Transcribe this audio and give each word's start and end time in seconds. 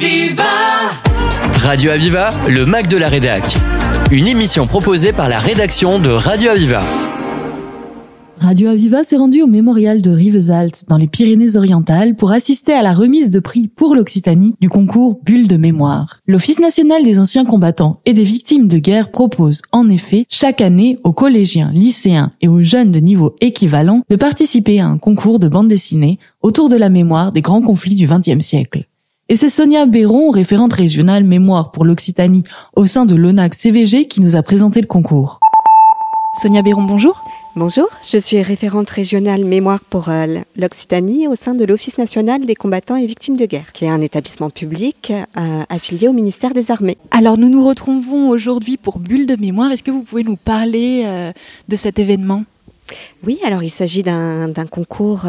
Aviva 0.00 0.44
Radio 1.64 1.90
Aviva, 1.90 2.30
le 2.48 2.64
Mac 2.66 2.86
de 2.86 2.96
la 2.96 3.08
Rédac. 3.08 3.42
Une 4.12 4.28
émission 4.28 4.68
proposée 4.68 5.12
par 5.12 5.28
la 5.28 5.40
rédaction 5.40 5.98
de 5.98 6.10
Radio 6.10 6.50
Aviva. 6.50 6.82
Radio 8.38 8.68
Aviva 8.68 9.02
s'est 9.02 9.16
rendu 9.16 9.42
au 9.42 9.48
mémorial 9.48 10.00
de 10.00 10.12
Rivesaltes, 10.12 10.84
dans 10.86 10.98
les 10.98 11.08
Pyrénées-Orientales, 11.08 12.14
pour 12.14 12.30
assister 12.30 12.74
à 12.74 12.82
la 12.82 12.94
remise 12.94 13.30
de 13.30 13.40
prix 13.40 13.66
pour 13.66 13.96
l'Occitanie 13.96 14.54
du 14.60 14.68
concours 14.68 15.18
Bulle 15.24 15.48
de 15.48 15.56
mémoire. 15.56 16.20
L'Office 16.28 16.60
national 16.60 17.02
des 17.02 17.18
anciens 17.18 17.44
combattants 17.44 18.00
et 18.06 18.12
des 18.12 18.22
victimes 18.22 18.68
de 18.68 18.78
guerre 18.78 19.10
propose, 19.10 19.62
en 19.72 19.90
effet, 19.90 20.26
chaque 20.28 20.60
année 20.60 20.96
aux 21.02 21.12
collégiens, 21.12 21.72
lycéens 21.74 22.30
et 22.40 22.46
aux 22.46 22.62
jeunes 22.62 22.92
de 22.92 23.00
niveau 23.00 23.34
équivalent 23.40 24.02
de 24.08 24.16
participer 24.16 24.78
à 24.78 24.86
un 24.86 24.98
concours 24.98 25.40
de 25.40 25.48
bande 25.48 25.66
dessinée 25.66 26.20
autour 26.40 26.68
de 26.68 26.76
la 26.76 26.88
mémoire 26.88 27.32
des 27.32 27.42
grands 27.42 27.62
conflits 27.62 27.96
du 27.96 28.06
XXe 28.06 28.44
siècle. 28.44 28.87
Et 29.30 29.36
c'est 29.36 29.50
Sonia 29.50 29.84
Béron, 29.84 30.30
référente 30.30 30.72
régionale 30.72 31.22
mémoire 31.22 31.70
pour 31.70 31.84
l'Occitanie 31.84 32.44
au 32.74 32.86
sein 32.86 33.04
de 33.04 33.14
l'ONAC 33.14 33.54
CVG, 33.54 34.08
qui 34.08 34.22
nous 34.22 34.36
a 34.36 34.42
présenté 34.42 34.80
le 34.80 34.86
concours. 34.86 35.38
Sonia 36.40 36.62
Béron, 36.62 36.82
bonjour. 36.84 37.22
Bonjour, 37.54 37.88
je 38.10 38.16
suis 38.16 38.40
référente 38.40 38.88
régionale 38.88 39.44
mémoire 39.44 39.80
pour 39.80 40.08
euh, 40.08 40.38
l'Occitanie 40.56 41.28
au 41.28 41.34
sein 41.34 41.54
de 41.54 41.66
l'Office 41.66 41.98
national 41.98 42.46
des 42.46 42.54
combattants 42.54 42.96
et 42.96 43.04
victimes 43.04 43.36
de 43.36 43.44
guerre, 43.44 43.72
qui 43.72 43.84
est 43.84 43.90
un 43.90 44.00
établissement 44.00 44.48
public 44.48 45.12
euh, 45.36 45.62
affilié 45.68 46.08
au 46.08 46.14
ministère 46.14 46.54
des 46.54 46.70
Armées. 46.70 46.96
Alors 47.10 47.36
nous 47.36 47.50
nous 47.50 47.66
retrouvons 47.66 48.30
aujourd'hui 48.30 48.78
pour 48.78 48.98
Bulle 48.98 49.26
de 49.26 49.36
mémoire. 49.36 49.70
Est-ce 49.72 49.82
que 49.82 49.90
vous 49.90 50.04
pouvez 50.04 50.24
nous 50.24 50.36
parler 50.36 51.02
euh, 51.04 51.32
de 51.68 51.76
cet 51.76 51.98
événement? 51.98 52.44
Oui, 53.26 53.38
alors 53.44 53.62
il 53.62 53.70
s'agit 53.70 54.02
d'un 54.02 54.66
concours 54.70 55.26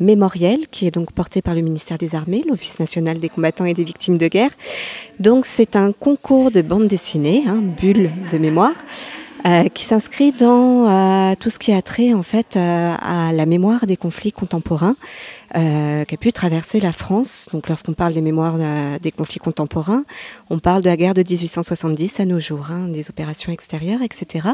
mémoriel 0.00 0.66
qui 0.70 0.86
est 0.86 0.90
donc 0.90 1.12
porté 1.12 1.42
par 1.42 1.54
le 1.54 1.60
ministère 1.60 1.98
des 1.98 2.14
Armées, 2.14 2.42
l'Office 2.48 2.80
national 2.80 3.18
des 3.18 3.28
combattants 3.28 3.64
et 3.64 3.74
des 3.74 3.84
victimes 3.84 4.18
de 4.18 4.28
guerre. 4.28 4.50
Donc 5.18 5.46
c'est 5.46 5.76
un 5.76 5.92
concours 5.92 6.50
de 6.50 6.62
bande 6.62 6.88
dessinée, 6.88 7.44
hein, 7.46 7.60
bulle 7.62 8.10
de 8.30 8.38
mémoire, 8.38 8.74
euh, 9.46 9.68
qui 9.68 9.84
s'inscrit 9.84 10.32
dans 10.32 10.86
euh, 10.86 11.34
tout 11.38 11.48
ce 11.48 11.58
qui 11.58 11.72
a 11.72 11.80
trait 11.80 12.12
en 12.12 12.22
fait 12.22 12.56
euh, 12.56 12.94
à 13.00 13.32
la 13.32 13.46
mémoire 13.46 13.86
des 13.86 13.96
conflits 13.96 14.32
contemporains 14.32 14.96
euh, 15.56 16.04
qui 16.04 16.14
a 16.14 16.18
pu 16.18 16.32
traverser 16.32 16.80
la 16.80 16.92
France. 16.92 17.48
Donc 17.52 17.68
lorsqu'on 17.68 17.92
parle 17.92 18.12
des 18.12 18.20
mémoires 18.20 18.56
euh, 18.58 18.98
des 18.98 19.10
conflits 19.10 19.40
contemporains, 19.40 20.04
on 20.48 20.58
parle 20.58 20.82
de 20.82 20.88
la 20.88 20.96
guerre 20.96 21.14
de 21.14 21.22
1870 21.22 22.20
à 22.20 22.24
nos 22.24 22.40
jours, 22.40 22.70
hein, 22.70 22.88
des 22.88 23.10
opérations 23.10 23.52
extérieures, 23.52 24.02
etc. 24.02 24.48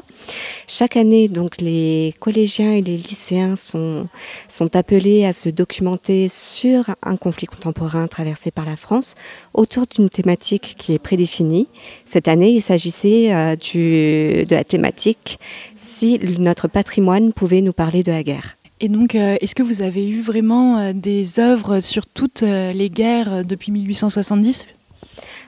Chaque 0.67 0.97
année, 0.97 1.29
donc 1.29 1.61
les 1.61 2.15
collégiens 2.19 2.73
et 2.73 2.83
les 2.83 2.97
lycéens 2.97 3.57
sont, 3.57 4.09
sont 4.49 4.75
appelés 4.75 5.27
à 5.27 5.33
se 5.33 5.49
documenter 5.49 6.29
sur 6.29 6.95
un 7.03 7.17
conflit 7.17 7.47
contemporain 7.47 8.07
traversé 8.07 8.51
par 8.51 8.65
la 8.65 8.77
France 8.77 9.15
autour 9.55 9.87
d'une 9.87 10.09
thématique 10.09 10.77
qui 10.79 10.95
est 10.95 10.99
prédéfinie. 10.99 11.69
Cette 12.07 12.29
année, 12.29 12.51
il 12.51 12.63
s'agissait 12.63 13.35
euh, 13.35 13.57
de 13.57 14.55
la 14.55 14.65
thématique 14.65 15.39
si 15.75 16.19
notre 16.39 16.69
patrimoine 16.69 17.33
pouvait 17.33 17.61
nous 17.61 17.73
parler 17.73 18.03
de 18.03 18.13
la 18.13 18.23
guerre. 18.23 18.57
Et 18.81 18.89
donc, 18.89 19.15
euh, 19.15 19.37
est-ce 19.41 19.55
que 19.55 19.63
vous 19.63 19.83
avez 19.83 20.09
eu 20.09 20.21
vraiment 20.21 20.79
euh, 20.79 20.93
des 20.93 21.41
œuvres 21.41 21.81
sur 21.81 22.07
toutes 22.07 22.43
euh, 22.43 22.73
les 22.73 22.91
guerres 22.91 23.45
depuis 23.45 23.73
1870 23.73 24.67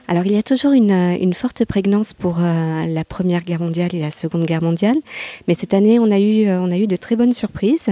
alors 0.09 0.25
il 0.25 0.31
y 0.31 0.37
a 0.37 0.43
toujours 0.43 0.71
une, 0.71 0.91
une 1.21 1.35
forte 1.35 1.65
prégnance 1.65 2.13
pour 2.13 2.39
euh, 2.39 2.85
la 2.87 3.05
Première 3.05 3.43
Guerre 3.43 3.61
mondiale 3.61 3.93
et 3.93 3.99
la 3.99 4.09
Seconde 4.09 4.43
Guerre 4.43 4.63
mondiale, 4.63 4.97
mais 5.47 5.53
cette 5.53 5.75
année 5.75 5.99
on 5.99 6.09
a 6.09 6.19
eu, 6.19 6.47
euh, 6.47 6.87
de 6.87 6.95
très 6.95 7.15
bonnes 7.15 7.33
surprises, 7.33 7.89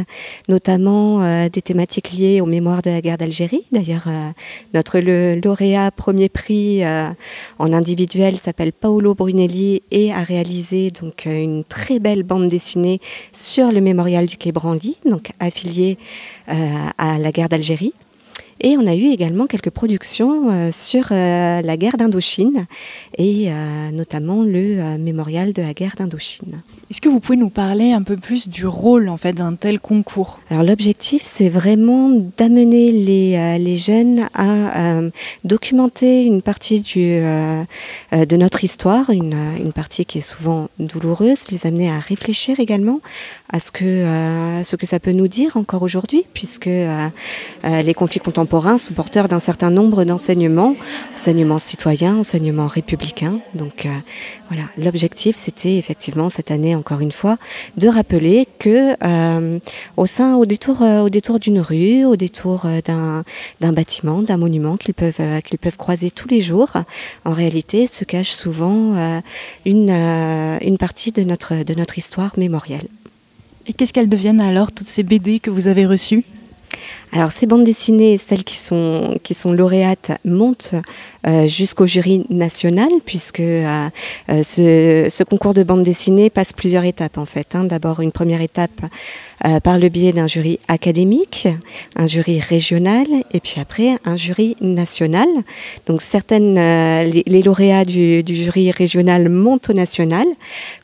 notamment 0.49 1.21
euh, 1.21 1.47
des 1.47 1.61
thématiques 1.61 2.11
liées 2.11 2.41
aux 2.41 2.47
mémoires 2.47 2.81
de 2.81 2.89
la 2.89 3.01
guerre 3.01 3.19
d'Algérie. 3.19 3.65
D'ailleurs, 3.71 4.07
notre 4.73 4.99
lauréat 4.99 5.91
premier 5.91 6.29
prix 6.29 6.83
en 6.85 7.73
individuel 7.73 8.37
s'appelle 8.37 8.71
Paolo 8.71 9.13
Brunelli 9.13 9.83
et 9.91 10.11
a 10.11 10.23
réalisé 10.23 10.89
donc 10.89 11.25
une 11.25 11.63
très 11.63 11.99
belle 11.99 12.23
bande 12.23 12.49
dessinée 12.49 12.99
sur 13.31 13.71
le 13.71 13.81
mémorial 13.81 14.25
du 14.25 14.37
Quai 14.37 14.51
Branly, 14.51 14.95
donc 15.05 15.31
affilié 15.39 15.97
à 16.47 17.19
la 17.19 17.31
guerre 17.31 17.49
d'Algérie. 17.49 17.93
Et 18.61 18.75
on 18.77 18.87
a 18.87 18.95
eu 18.95 19.05
également 19.05 19.45
quelques 19.45 19.69
productions 19.69 20.49
euh, 20.49 20.71
sur 20.71 21.09
euh, 21.11 21.61
la 21.61 21.77
guerre 21.77 21.97
d'Indochine 21.97 22.65
et 23.17 23.51
euh, 23.51 23.91
notamment 23.91 24.43
le 24.43 24.97
mémorial 24.97 25.53
de 25.53 25.61
la 25.61 25.73
guerre 25.73 25.95
d'Indochine. 25.97 26.61
Est-ce 26.89 27.01
que 27.01 27.09
vous 27.09 27.19
pouvez 27.19 27.37
nous 27.37 27.49
parler 27.49 27.91
un 27.91 28.01
peu 28.01 28.15
plus 28.15 28.47
du 28.47 28.65
rôle 28.65 29.09
en 29.09 29.17
fait 29.17 29.33
d'un 29.33 29.55
tel 29.55 29.79
concours? 29.79 30.39
Alors 30.49 30.63
l'objectif 30.63 31.21
c'est 31.25 31.49
vraiment 31.49 32.09
d'amener 32.37 32.91
les, 32.93 33.59
les, 33.59 33.77
jeunes 33.77 34.27
à 34.33 35.01
documenter 35.43 36.23
une 36.23 36.41
partie 36.41 36.79
du, 36.79 37.19
de 37.19 38.35
notre 38.37 38.63
histoire, 38.63 39.09
une, 39.09 39.35
une, 39.59 39.73
partie 39.73 40.05
qui 40.05 40.19
est 40.19 40.21
souvent 40.21 40.69
douloureuse, 40.79 41.51
les 41.51 41.67
amener 41.67 41.89
à 41.89 41.99
réfléchir 41.99 42.59
également 42.61 43.01
à 43.51 43.59
ce 43.59 43.71
que, 43.71 44.03
ce 44.63 44.75
que 44.77 44.85
ça 44.85 44.99
peut 44.99 45.11
nous 45.11 45.27
dire 45.27 45.57
encore 45.57 45.83
aujourd'hui, 45.83 46.25
puisque 46.33 46.69
les 47.63 47.93
conflits 47.93 48.19
contemporains 48.21 48.77
sont 48.77 48.93
porteurs 48.93 49.27
d'un 49.27 49.41
certain 49.41 49.69
nombre 49.69 50.05
d'enseignements, 50.05 50.75
enseignements 51.13 51.57
citoyens, 51.57 52.17
enseignements 52.17 52.67
républicains. 52.67 53.39
Donc 53.53 53.85
euh, 53.85 53.89
voilà, 54.49 54.63
l'objectif 54.77 55.35
c'était 55.37 55.77
effectivement 55.77 56.29
cette 56.29 56.51
année 56.51 56.76
encore 56.77 57.01
une 57.01 57.11
fois 57.11 57.37
de 57.77 57.87
rappeler 57.87 58.47
que 58.59 58.95
euh, 59.03 59.59
au 59.97 60.05
sein, 60.05 60.35
au 60.35 60.45
détour, 60.45 60.81
euh, 60.81 61.01
au 61.01 61.09
détour 61.09 61.39
d'une 61.39 61.59
rue, 61.59 62.05
au 62.05 62.15
détour 62.15 62.65
d'un, 62.85 63.23
d'un 63.59 63.73
bâtiment, 63.73 64.21
d'un 64.21 64.37
monument 64.37 64.77
qu'ils 64.77 64.93
peuvent, 64.93 65.41
qu'ils 65.43 65.59
peuvent 65.59 65.77
croiser 65.77 66.11
tous 66.11 66.27
les 66.27 66.41
jours, 66.41 66.69
en 67.25 67.33
réalité 67.33 67.87
se 67.87 68.03
cache 68.05 68.31
souvent 68.31 69.21
une, 69.65 69.89
une 69.89 70.77
partie 70.77 71.11
de 71.11 71.23
notre, 71.23 71.63
de 71.63 71.73
notre 71.73 71.97
histoire 71.97 72.31
mémorielle. 72.37 72.87
Et 73.67 73.73
qu'est-ce 73.73 73.91
qu'elles 73.91 74.09
deviennent 74.09 74.39
alors, 74.39 74.71
toutes 74.71 74.87
ces 74.87 75.03
BD 75.03 75.39
que 75.39 75.49
vous 75.49 75.67
avez 75.67 75.85
reçues? 75.85 76.23
Alors 77.13 77.31
ces 77.31 77.45
bandes 77.45 77.63
dessinées, 77.63 78.17
celles 78.17 78.43
qui 78.43 78.57
sont, 78.57 79.17
qui 79.23 79.33
sont 79.33 79.53
lauréates, 79.53 80.11
montent 80.25 80.75
euh, 81.25 81.47
jusqu'au 81.47 81.87
jury 81.87 82.25
national, 82.29 82.89
puisque 83.05 83.39
euh, 83.39 83.87
euh, 84.29 84.43
ce, 84.43 85.07
ce, 85.09 85.23
concours 85.23 85.53
de 85.53 85.63
bande 85.63 85.83
dessinée 85.83 86.29
passe 86.29 86.53
plusieurs 86.53 86.83
étapes 86.83 87.17
en 87.17 87.25
fait. 87.25 87.55
Hein. 87.55 87.63
D'abord 87.63 88.01
une 88.01 88.11
première 88.11 88.41
étape 88.41 88.81
euh, 89.45 89.59
par 89.59 89.77
le 89.77 89.89
biais 89.89 90.13
d'un 90.13 90.27
jury 90.27 90.59
académique, 90.67 91.47
un 91.95 92.07
jury 92.07 92.39
régional 92.39 93.05
et 93.33 93.39
puis 93.39 93.55
après 93.61 93.97
un 94.03 94.17
jury 94.17 94.55
national. 94.61 95.27
Donc 95.85 96.01
certaines, 96.01 96.57
euh, 96.57 97.03
les, 97.03 97.41
lauréats 97.43 97.85
du, 97.85 98.23
jury 98.27 98.71
régional 98.71 99.29
montent 99.29 99.69
au 99.69 99.73
national. 99.73 100.25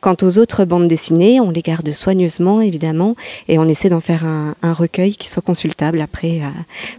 Quant 0.01 0.15
aux 0.21 0.37
autres 0.37 0.65
bandes 0.65 0.87
dessinées, 0.87 1.39
on 1.39 1.49
les 1.49 1.61
garde 1.61 1.91
soigneusement 1.91 2.61
évidemment 2.61 3.15
et 3.47 3.57
on 3.57 3.67
essaie 3.67 3.89
d'en 3.89 4.01
faire 4.01 4.25
un, 4.25 4.55
un, 4.61 4.73
recueil 4.73 5.15
qui 5.15 5.29
soit 5.29 5.41
consultable 5.41 5.99
après 5.99 6.41
euh, 6.41 6.49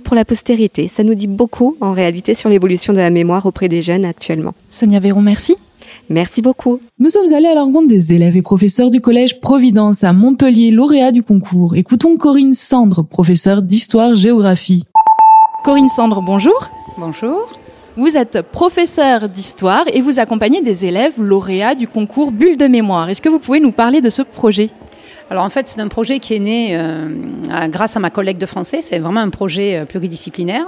pour 0.03 0.17
la 0.17 0.25
postérité. 0.25 0.89
Ça 0.89 1.05
nous 1.05 1.15
dit 1.15 1.29
beaucoup 1.29 1.77
en 1.81 1.93
réalité 1.93 2.35
sur 2.35 2.49
l'évolution 2.49 2.93
de 2.93 2.99
la 2.99 3.11
mémoire 3.11 3.47
auprès 3.47 3.69
des 3.69 3.81
jeunes 3.81 4.05
actuellement. 4.05 4.55
Sonia 4.71 4.99
Véron, 4.99 5.21
merci. 5.21 5.57
Merci 6.11 6.43
beaucoup. 6.43 6.81
Nous 6.99 7.09
sommes 7.09 7.33
allés 7.33 7.49
à 7.49 7.55
la 7.55 7.63
rencontre 7.63 7.89
des 7.89 8.13
élèves 8.13 8.37
et 8.37 8.43
professeurs 8.43 8.91
du 8.91 9.01
collège 9.01 9.41
Providence 9.41 10.05
à 10.05 10.13
Montpellier, 10.13 10.71
lauréat 10.71 11.13
du 11.13 11.23
concours. 11.23 11.77
Écoutons 11.77 12.17
Corinne 12.17 12.55
Sandre, 12.55 13.03
professeure 13.03 13.63
d'histoire-géographie. 13.63 14.85
Corinne 15.65 15.89
Sandre, 15.89 16.21
bonjour. 16.21 16.69
Bonjour. 16.99 17.49
Vous 17.97 18.17
êtes 18.17 18.43
professeur 18.43 19.29
d'histoire 19.29 19.85
et 19.93 20.01
vous 20.01 20.19
accompagnez 20.19 20.61
des 20.61 20.85
élèves 20.85 21.15
lauréats 21.19 21.75
du 21.75 21.89
concours 21.89 22.33
Bulle 22.33 22.57
de 22.57 22.67
mémoire. 22.67 23.09
Est-ce 23.09 23.23
que 23.23 23.29
vous 23.29 23.39
pouvez 23.39 23.61
nous 23.61 23.73
parler 23.73 24.01
de 24.01 24.11
ce 24.11 24.23
projet? 24.23 24.71
Alors 25.31 25.45
en 25.45 25.51
fait, 25.51 25.69
c'est 25.69 25.81
un 25.81 25.89
projet 25.89 26.19
qui 26.19 26.35
est 26.35 26.39
né 26.39 26.71
euh, 26.73 27.09
grâce 27.69 27.97
à 27.97 28.01
ma 28.01 28.11
collègue 28.11 28.39
de 28.39 28.47
français. 28.47 28.81
C'est 28.81 28.99
vraiment 28.99 29.21
un 29.21 29.31
projet 29.31 29.77
euh, 29.77 29.85
pluridisciplinaire, 29.87 30.67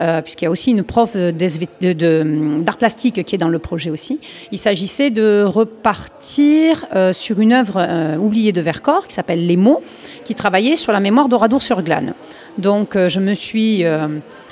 euh, 0.00 0.22
puisqu'il 0.22 0.46
y 0.46 0.48
a 0.48 0.50
aussi 0.50 0.70
une 0.70 0.82
prof 0.82 1.16
d'art 1.16 2.76
plastique 2.78 3.24
qui 3.24 3.34
est 3.34 3.38
dans 3.38 3.48
le 3.48 3.58
projet 3.58 3.90
aussi. 3.90 4.18
Il 4.50 4.58
s'agissait 4.58 5.10
de 5.10 5.42
repartir 5.44 6.86
sur 7.12 7.40
une 7.40 7.52
œuvre 7.52 8.16
oubliée 8.18 8.52
de 8.52 8.60
Vercors 8.60 9.06
qui 9.06 9.14
s'appelle 9.14 9.46
Les 9.46 9.56
mots, 9.56 9.82
qui 10.24 10.34
travaillait 10.34 10.76
sur 10.76 10.92
la 10.92 11.00
mémoire 11.00 11.28
d'Oradour-sur-Glane. 11.28 12.14
Donc 12.56 12.96
je 12.96 13.20
me 13.20 13.34
suis 13.34 13.84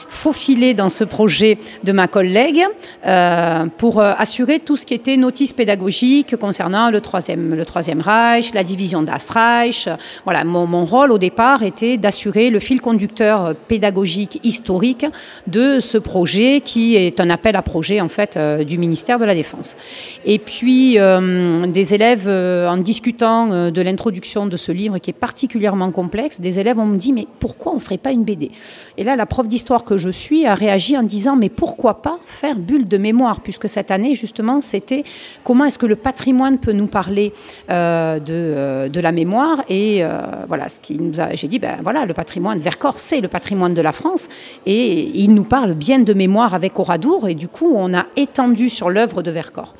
faufilé 0.09 0.75
dans 0.75 0.89
ce 0.89 1.05
projet 1.05 1.59
de 1.85 1.93
ma 1.93 2.09
collègue 2.09 2.63
euh, 3.07 3.67
pour 3.79 4.01
euh, 4.01 4.13
assurer 4.19 4.61
tout 4.61 4.77
ce 4.77 4.87
qui 4.87 4.95
était 4.95 5.17
notice 5.17 5.53
pédagogique 5.53 6.37
concernant 6.37 6.91
le 6.91 7.01
troisième, 7.01 7.55
le 7.55 7.65
troisième 7.65 8.01
Reich, 8.01 8.53
la 8.55 8.65
division 8.65 9.03
d'Astreich. 9.03 9.89
Voilà, 10.25 10.45
mon, 10.45 10.67
mon, 10.67 10.85
rôle 10.85 11.13
au 11.13 11.19
départ 11.19 11.63
était 11.63 11.97
d'assurer 11.97 12.51
le 12.51 12.59
fil 12.61 12.81
conducteur 12.81 13.55
pédagogique 13.55 14.41
historique 14.45 15.07
de 15.47 15.81
ce 15.81 15.99
projet 15.99 16.61
qui 16.65 16.97
est 16.97 17.21
un 17.21 17.31
appel 17.31 17.57
à 17.57 17.63
projet 17.63 18.01
en 18.01 18.09
fait 18.09 18.37
euh, 18.37 18.65
du 18.65 18.79
ministère 18.79 19.19
de 19.19 19.25
la 19.25 19.35
Défense. 19.35 19.77
Et 20.25 20.39
puis 20.39 20.97
des 20.97 21.95
élèves 21.95 22.29
en 22.29 22.77
discutant 22.77 23.71
de 23.71 23.81
l'introduction 23.81 24.47
de 24.47 24.57
ce 24.57 24.73
livre 24.73 24.99
qui 24.99 25.11
est 25.11 25.13
particulièrement 25.13 25.91
complexe, 25.91 26.41
des 26.41 26.61
élèves 26.61 26.79
ont 26.79 26.87
me 26.87 26.97
dit 26.97 27.13
mais 27.13 27.27
pourquoi 27.39 27.75
on 27.75 27.81
ferait 27.81 27.99
pas 27.99 28.13
une 28.13 28.25
BD 28.25 28.51
Et 28.97 29.05
là 29.05 29.17
la 29.17 29.27
prof 29.27 29.49
d'histoire 29.49 29.85
que 29.85 29.96
je 29.97 30.11
suis 30.11 30.47
a 30.47 30.55
réagi 30.55 30.97
en 30.97 31.03
disant 31.03 31.37
mais 31.37 31.49
pourquoi 31.49 32.03
pas 32.03 32.19
faire 32.25 32.57
bulle 32.57 32.89
de 32.89 32.99
mémoire 32.99 33.41
puisque 33.41 33.69
cette 33.69 33.91
année 33.91 34.15
justement 34.15 34.61
c'était 34.61 35.05
comment 35.45 35.65
est-ce 35.65 35.79
que 35.79 35.87
le 35.87 35.97
patrimoine 35.97 36.59
peut 36.59 36.73
nous 36.73 36.87
parler 36.87 37.33
euh, 37.71 38.19
de, 38.19 38.89
de, 38.89 39.01
la 39.01 39.13
mémoire 39.13 39.63
et 39.69 40.03
voilà 40.49 40.69
ce 40.69 40.81
qui 40.81 40.99
nous 40.99 41.21
a 41.21 41.35
j'ai 41.35 41.49
dit 41.49 41.59
ben 41.59 41.79
voilà 41.83 42.07
le 42.07 42.15
patrimoine 42.15 42.59
Vercors 42.59 42.99
c'est 42.99 43.21
le 43.21 43.29
patrimoine 43.29 43.75
de 43.75 43.83
la 43.83 43.93
France 43.93 44.29
et 44.65 45.03
il 45.15 45.35
nous 45.35 45.45
parle 45.45 45.75
bien 45.75 45.99
de 45.99 46.13
mémoire 46.13 46.55
avec 46.55 46.79
Oradour 46.79 47.29
et 47.29 47.35
du 47.35 47.49
coup 47.49 47.73
on 47.75 47.95
a 47.95 48.07
étendu 48.17 48.69
sur 48.69 48.91
l'œuvre 48.91 49.23
de 49.23 49.31
Vercors. 49.31 49.75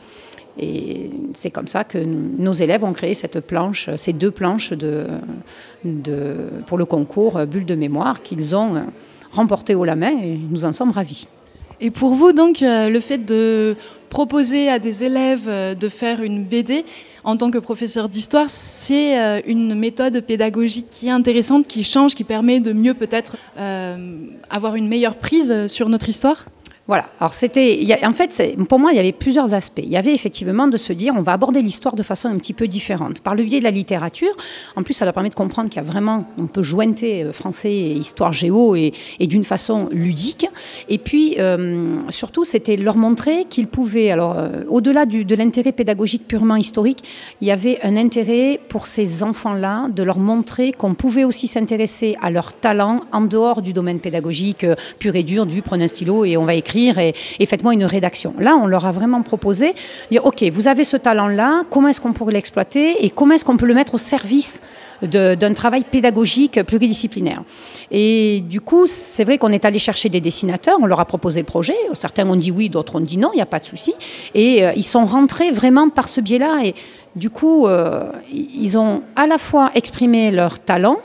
Et 0.59 1.11
c'est 1.35 1.51
comme 1.51 1.69
ça 1.69 1.85
que 1.85 1.99
nos 1.99 2.53
élèves 2.53 2.83
ont 2.83 2.95
créé 2.95 3.13
cette 3.13 3.41
planche, 3.41 3.91
ces 3.97 4.15
deux 4.15 4.31
planches 4.31 4.73
de, 4.73 5.07
de, 5.85 6.35
pour 6.67 6.79
le 6.79 6.87
concours 6.87 7.45
Bulle 7.45 7.67
de 7.67 7.75
mémoire 7.75 8.23
qu'ils 8.23 8.57
ont 8.57 8.87
remporté 9.31 9.75
haut 9.75 9.85
la 9.85 9.97
main 9.97 10.11
et 10.11 10.39
nous 10.51 10.65
en 10.65 10.73
sommes 10.73 10.91
ravis. 10.91 11.29
Et 11.81 11.91
pour 11.91 12.15
vous, 12.15 12.33
donc, 12.33 12.63
euh, 12.63 12.89
le 12.89 13.01
fait 13.01 13.19
de 13.19 13.77
proposer 14.09 14.69
à 14.69 14.79
des 14.79 15.05
élèves 15.05 15.47
euh, 15.47 15.75
de 15.75 15.89
faire 15.89 16.23
une 16.23 16.45
BD 16.45 16.85
en 17.23 17.37
tant 17.37 17.51
que 17.51 17.59
professeur 17.59 18.09
d'histoire, 18.09 18.49
c'est 18.49 19.21
euh, 19.21 19.41
une 19.47 19.75
méthode 19.75 20.21
pédagogique 20.23 20.87
qui 20.91 21.09
est 21.09 21.11
intéressante, 21.11 21.67
qui 21.67 21.85
change, 21.85 22.15
qui 22.15 22.25
permet 22.25 22.61
de 22.61 22.73
mieux 22.73 22.95
peut-être 22.95 23.37
avoir 24.49 24.77
une 24.77 24.89
meilleure 24.89 25.17
prise 25.17 25.67
sur 25.67 25.89
notre 25.89 26.09
histoire? 26.09 26.47
Voilà. 26.89 27.07
Alors 27.19 27.35
c'était, 27.35 27.85
en 28.05 28.13
fait, 28.13 28.57
pour 28.69 28.79
moi, 28.79 28.93
il 28.93 28.97
y 28.97 29.01
avait 29.01 29.13
plusieurs 29.13 29.55
aspects. 29.55 29.83
Il 29.83 29.91
y 29.91 29.97
avait 29.97 30.15
effectivement 30.15 30.69
de 30.69 30.77
se 30.77 30.93
dire, 30.93 31.15
on 31.17 31.23
va 31.23 31.33
aborder 31.33 31.61
l'histoire 31.61 31.97
de 31.97 32.05
façon 32.05 32.29
un 32.29 32.37
petit 32.37 32.53
peu 32.53 32.69
différente, 32.69 33.21
par 33.21 33.35
le 33.35 33.43
biais 33.43 33.59
de 33.59 33.65
la 33.65 33.73
littérature. 33.73 34.33
En 34.77 34.85
plus, 34.85 34.95
ça 34.95 35.05
leur 35.05 35.13
permet 35.13 35.29
de 35.29 35.35
comprendre 35.35 35.69
qu'il 35.69 35.83
y 35.83 35.85
a 35.85 35.89
vraiment, 35.89 36.27
on 36.39 36.47
peut 36.47 36.63
jointer 36.63 37.25
euh, 37.25 37.33
français 37.33 37.73
et 37.73 37.93
histoire 37.93 38.33
géo 38.33 38.77
et, 38.77 38.93
d'une 39.19 39.43
façon 39.43 39.89
ludique. 39.91 40.47
Et 40.89 40.99
puis, 40.99 41.37
euh, 41.41 41.99
surtout, 42.11 42.45
c'était 42.45 42.77
leur 42.77 42.97
montrer 42.97 43.47
qu'ils 43.47 43.67
pouvaient, 43.67 44.13
alors, 44.13 44.39
euh, 44.39 44.63
au-delà 44.69 45.07
de 45.07 45.35
l'intérêt 45.35 45.73
pédagogique 45.73 46.29
purement 46.29 46.57
historique, 46.57 47.03
il 47.41 47.49
y 47.49 47.51
avait 47.51 47.81
un 47.83 47.97
intérêt 47.97 48.61
pour 48.69 48.87
ces 48.87 49.25
enfants-là 49.25 49.89
de 49.89 50.03
leur 50.05 50.21
montrer 50.21 50.71
qu'on 50.71 50.95
pouvait 50.95 51.25
aussi 51.25 51.49
s'intéresser 51.49 52.17
à 52.23 52.31
leur 52.31 52.53
talent 52.53 53.01
en 53.11 53.23
dehors 53.23 53.61
du 53.61 53.73
domaine 53.73 53.99
pédagogique 53.99 54.65
pur 55.01 55.17
et 55.17 55.25
dur, 55.25 55.47
du 55.47 55.63
prenez 55.63 55.85
un 55.85 55.89
stylo 55.89 56.25
et 56.25 56.37
on 56.37 56.45
va 56.45 56.55
écrire 56.55 56.76
et, 56.77 57.47
faites-moi 57.47 57.75
une 57.75 57.85
rédaction. 57.85 58.35
Là, 58.39 58.57
on 58.61 58.67
leur 58.67 58.87
a 58.87 58.93
vraiment 58.93 59.23
proposé, 59.23 59.75
dire, 60.11 60.25
OK, 60.27 60.43
vous 60.53 60.69
avez 60.69 60.85
ce 60.85 60.97
talent-là, 60.97 61.63
comment 61.71 61.89
est-ce 61.89 62.01
qu'on 62.01 62.13
pourrait 62.13 62.35
l'exploiter 62.35 63.05
et 63.05 63.11
comment 63.11 63.35
est-ce 63.35 63.45
qu'on 63.45 63.57
peut 63.57 63.67
le 63.67 63.75
mettre 63.75 63.95
au 63.95 63.99
service 63.99 64.63
d'un 65.03 65.53
travail 65.53 65.85
pédagogique 65.85 66.63
pluridisciplinaire. 66.63 67.43
Et 67.91 68.43
du 68.49 68.61
coup, 68.61 68.87
c'est 68.87 69.25
vrai 69.25 69.37
qu'on 69.37 69.53
est 69.53 69.65
allé 69.65 69.79
chercher 69.79 70.09
des 70.09 70.21
dessinateurs, 70.21 70.79
on 70.81 70.87
leur 70.87 71.01
a 71.01 71.05
proposé 71.05 71.41
le 71.41 71.47
projet, 71.47 71.77
certains 71.93 72.29
ont 72.29 72.37
dit 72.37 72.51
oui, 72.51 72.69
d'autres 72.71 72.97
ont 72.97 73.01
dit 73.01 73.19
non, 73.19 73.31
il 73.33 73.37
n'y 73.37 73.43
a 73.43 73.47
pas 73.47 73.59
de 73.59 73.65
souci, 73.65 73.95
et 74.35 74.65
euh, 74.65 74.73
ils 74.75 74.85
sont 74.85 75.05
rentrés 75.05 75.51
vraiment 75.51 75.89
par 75.91 76.09
ce 76.09 76.21
biais-là, 76.21 76.61
et 76.65 76.75
du 77.15 77.31
coup, 77.31 77.67
euh, 77.67 78.05
ils 78.33 78.77
ont 78.79 79.03
à 79.17 79.27
la 79.27 79.39
fois 79.39 79.71
exprimé 79.75 80.31
leur 80.31 80.59
talent, 80.59 80.99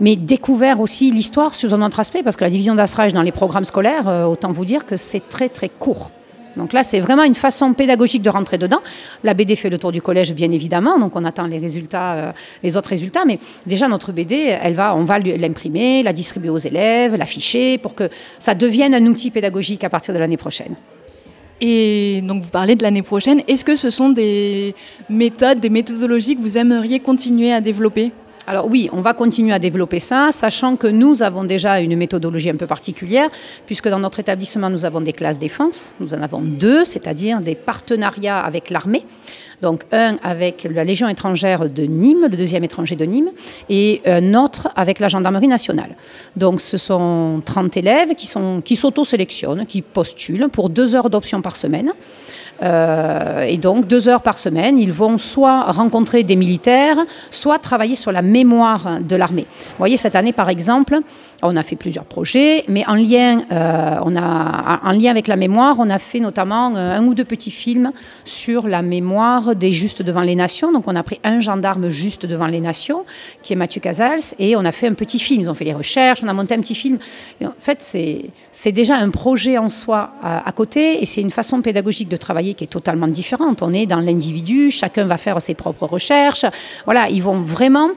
mais 0.00 0.16
découvert 0.16 0.80
aussi 0.80 1.10
l'histoire 1.10 1.54
sur 1.54 1.72
un 1.74 1.82
autre 1.82 2.00
aspect, 2.00 2.22
parce 2.22 2.36
que 2.36 2.44
la 2.44 2.50
division 2.50 2.74
d'asserage 2.74 3.12
dans 3.12 3.22
les 3.22 3.32
programmes 3.32 3.64
scolaires, 3.64 4.08
euh, 4.08 4.24
autant 4.24 4.52
vous 4.52 4.64
dire 4.64 4.86
que 4.86 4.96
c'est 4.96 5.28
très 5.28 5.48
très 5.48 5.68
court. 5.68 6.10
Donc 6.56 6.72
là, 6.72 6.82
c'est 6.84 7.00
vraiment 7.00 7.24
une 7.24 7.34
façon 7.34 7.72
pédagogique 7.72 8.22
de 8.22 8.30
rentrer 8.30 8.58
dedans. 8.58 8.80
La 9.24 9.34
BD 9.34 9.56
fait 9.56 9.70
le 9.70 9.78
tour 9.78 9.90
du 9.90 10.00
collège, 10.00 10.32
bien 10.34 10.50
évidemment, 10.52 10.98
donc 10.98 11.16
on 11.16 11.24
attend 11.24 11.46
les 11.46 11.58
résultats, 11.58 12.12
euh, 12.12 12.32
les 12.62 12.76
autres 12.76 12.90
résultats. 12.90 13.24
Mais 13.24 13.38
déjà, 13.66 13.88
notre 13.88 14.12
BD, 14.12 14.56
elle 14.62 14.74
va, 14.74 14.94
on 14.94 15.04
va 15.04 15.18
l'imprimer, 15.18 16.02
la 16.02 16.12
distribuer 16.12 16.50
aux 16.50 16.58
élèves, 16.58 17.16
l'afficher, 17.16 17.78
pour 17.78 17.94
que 17.94 18.08
ça 18.38 18.54
devienne 18.54 18.94
un 18.94 19.04
outil 19.06 19.30
pédagogique 19.30 19.84
à 19.84 19.90
partir 19.90 20.14
de 20.14 20.18
l'année 20.18 20.36
prochaine. 20.36 20.76
Et 21.60 22.20
donc 22.22 22.42
vous 22.42 22.50
parlez 22.50 22.74
de 22.74 22.82
l'année 22.82 23.02
prochaine. 23.02 23.42
Est-ce 23.48 23.64
que 23.64 23.76
ce 23.76 23.90
sont 23.90 24.10
des 24.10 24.74
méthodes, 25.08 25.60
des 25.60 25.70
méthodologies 25.70 26.36
que 26.36 26.42
vous 26.42 26.58
aimeriez 26.58 27.00
continuer 27.00 27.52
à 27.52 27.60
développer? 27.60 28.12
Alors 28.46 28.66
oui, 28.68 28.88
on 28.92 29.00
va 29.00 29.14
continuer 29.14 29.52
à 29.52 29.58
développer 29.58 29.98
ça, 29.98 30.30
sachant 30.30 30.76
que 30.76 30.86
nous 30.86 31.22
avons 31.22 31.44
déjà 31.44 31.80
une 31.80 31.96
méthodologie 31.96 32.50
un 32.50 32.56
peu 32.56 32.66
particulière, 32.66 33.30
puisque 33.66 33.88
dans 33.88 33.98
notre 33.98 34.20
établissement, 34.20 34.70
nous 34.70 34.84
avons 34.84 35.00
des 35.00 35.12
classes 35.12 35.38
défense, 35.38 35.94
nous 36.00 36.14
en 36.14 36.22
avons 36.22 36.40
deux, 36.40 36.84
c'est-à-dire 36.84 37.40
des 37.40 37.54
partenariats 37.54 38.38
avec 38.40 38.70
l'armée. 38.70 39.04
Donc 39.62 39.84
un 39.92 40.16
avec 40.22 40.66
la 40.70 40.84
Légion 40.84 41.08
étrangère 41.08 41.70
de 41.70 41.84
Nîmes, 41.84 42.22
le 42.30 42.36
deuxième 42.36 42.64
étranger 42.64 42.96
de 42.96 43.04
Nîmes, 43.04 43.30
et 43.70 44.02
un 44.04 44.34
autre 44.34 44.68
avec 44.76 44.98
la 44.98 45.08
Gendarmerie 45.08 45.48
nationale. 45.48 45.96
Donc 46.36 46.60
ce 46.60 46.76
sont 46.76 47.40
30 47.44 47.76
élèves 47.76 48.14
qui, 48.14 48.76
s'auto-sélectionnent, 48.76 49.64
qui 49.66 49.80
postulent 49.80 50.48
pour 50.52 50.68
deux 50.68 50.96
heures 50.96 51.08
d'option 51.08 51.40
par 51.40 51.56
semaine. 51.56 51.92
Euh, 52.62 53.42
et 53.42 53.58
donc, 53.58 53.86
deux 53.86 54.08
heures 54.08 54.22
par 54.22 54.38
semaine, 54.38 54.78
ils 54.78 54.92
vont 54.92 55.16
soit 55.16 55.64
rencontrer 55.64 56.22
des 56.22 56.36
militaires, 56.36 56.96
soit 57.30 57.58
travailler 57.58 57.94
sur 57.94 58.12
la 58.12 58.22
mémoire 58.22 59.00
de 59.00 59.16
l'armée. 59.16 59.46
Vous 59.50 59.78
voyez, 59.78 59.96
cette 59.96 60.14
année, 60.14 60.32
par 60.32 60.48
exemple, 60.48 61.00
on 61.42 61.56
a 61.56 61.62
fait 61.62 61.76
plusieurs 61.76 62.04
projets, 62.04 62.64
mais 62.68 62.86
en 62.86 62.94
lien, 62.94 63.42
euh, 63.52 63.98
on 64.04 64.16
a, 64.16 64.80
en 64.82 64.92
lien 64.92 65.10
avec 65.10 65.28
la 65.28 65.36
mémoire, 65.36 65.76
on 65.78 65.90
a 65.90 65.98
fait 65.98 66.20
notamment 66.20 66.74
euh, 66.74 66.98
un 66.98 67.04
ou 67.06 67.14
deux 67.14 67.24
petits 67.24 67.50
films 67.50 67.92
sur 68.24 68.66
la 68.66 68.82
mémoire 68.82 69.54
des 69.54 69.72
Justes 69.72 70.02
devant 70.02 70.22
les 70.22 70.34
Nations. 70.34 70.72
Donc, 70.72 70.84
on 70.86 70.96
a 70.96 71.02
pris 71.02 71.20
un 71.24 71.40
gendarme 71.40 71.88
juste 71.88 72.26
devant 72.26 72.46
les 72.46 72.60
Nations, 72.60 73.04
qui 73.42 73.52
est 73.52 73.56
Mathieu 73.56 73.80
Casals, 73.80 74.34
et 74.38 74.56
on 74.56 74.64
a 74.64 74.72
fait 74.72 74.86
un 74.86 74.94
petit 74.94 75.18
film. 75.18 75.40
Ils 75.40 75.50
ont 75.50 75.54
fait 75.54 75.64
les 75.64 75.74
recherches, 75.74 76.22
on 76.22 76.28
a 76.28 76.32
monté 76.32 76.54
un 76.54 76.60
petit 76.60 76.74
film. 76.74 76.98
en 77.44 77.52
fait, 77.58 77.82
c'est 78.52 78.72
déjà 78.72 78.96
un 78.96 79.10
projet 79.10 79.58
en 79.58 79.68
soi 79.68 80.14
à, 80.22 80.48
à 80.48 80.52
côté, 80.52 81.02
et 81.02 81.06
c'est 81.06 81.20
une 81.20 81.30
façon 81.30 81.60
pédagogique 81.62 82.08
de 82.08 82.16
travailler 82.16 82.54
qui 82.54 82.64
est 82.64 82.68
totalement 82.68 83.08
différente. 83.08 83.62
On 83.62 83.72
est 83.72 83.86
dans 83.86 84.00
l'individu, 84.00 84.70
chacun 84.70 85.04
va 85.04 85.16
faire 85.16 85.40
ses 85.42 85.54
propres 85.54 85.86
recherches. 85.86 86.46
Voilà, 86.84 87.08
ils 87.08 87.22
vont 87.22 87.40
vraiment 87.40 87.90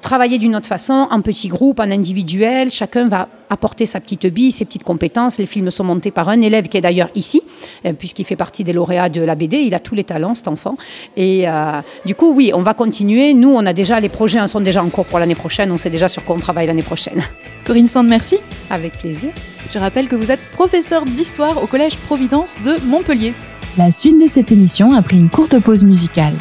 travailler 0.00 0.38
d'une 0.38 0.56
autre 0.56 0.66
façon, 0.66 1.08
en 1.10 1.20
petits 1.20 1.48
groupes, 1.48 1.80
en 1.80 1.90
individuel. 1.90 2.70
Chacun 2.70 3.08
va 3.08 3.28
apporter 3.50 3.86
sa 3.86 4.00
petite 4.00 4.26
bille, 4.26 4.52
ses 4.52 4.64
petites 4.64 4.84
compétences. 4.84 5.38
Les 5.38 5.46
films 5.46 5.70
sont 5.70 5.84
montés 5.84 6.10
par 6.10 6.28
un 6.28 6.40
élève 6.40 6.68
qui 6.68 6.76
est 6.76 6.80
d'ailleurs 6.80 7.08
ici, 7.14 7.42
euh, 7.86 7.92
puisqu'il 7.92 8.24
fait 8.24 8.36
partie 8.36 8.64
des 8.64 8.72
lauréats 8.72 9.08
de 9.08 9.20
la 9.20 9.34
BD. 9.34 9.58
Il 9.58 9.74
a 9.74 9.80
tous 9.80 9.94
les 9.94 10.04
talents, 10.04 10.34
cet 10.34 10.48
enfant. 10.48 10.76
Et 11.16 11.48
euh, 11.48 11.80
du 12.04 12.14
coup, 12.14 12.32
oui, 12.34 12.52
on 12.54 12.62
va 12.62 12.74
continuer. 12.74 13.34
Nous, 13.34 13.50
on 13.50 13.64
a 13.66 13.72
déjà 13.72 14.00
les 14.00 14.08
projets 14.08 14.46
sont 14.46 14.60
déjà 14.60 14.82
en 14.82 14.88
cours 14.88 15.06
pour 15.06 15.18
l'année 15.18 15.34
prochaine. 15.34 15.70
On 15.72 15.76
sait 15.76 15.90
déjà 15.90 16.08
sur 16.08 16.24
quoi 16.24 16.36
on 16.36 16.40
travaille 16.40 16.66
l'année 16.66 16.82
prochaine. 16.82 17.22
Corinne 17.64 17.88
Sand, 17.88 18.06
merci. 18.06 18.38
Avec 18.70 18.92
plaisir. 18.92 19.30
Je 19.72 19.78
rappelle 19.78 20.08
que 20.08 20.16
vous 20.16 20.30
êtes 20.30 20.40
professeur 20.52 21.04
d'histoire 21.04 21.62
au 21.62 21.66
Collège 21.66 21.96
Providence 21.96 22.56
de 22.64 22.76
Montpellier. 22.86 23.34
La 23.76 23.90
suite 23.90 24.20
de 24.20 24.26
cette 24.26 24.50
émission 24.50 24.92
a 24.92 25.02
pris 25.02 25.16
une 25.16 25.30
courte 25.30 25.58
pause 25.60 25.84
musicale. 25.84 26.34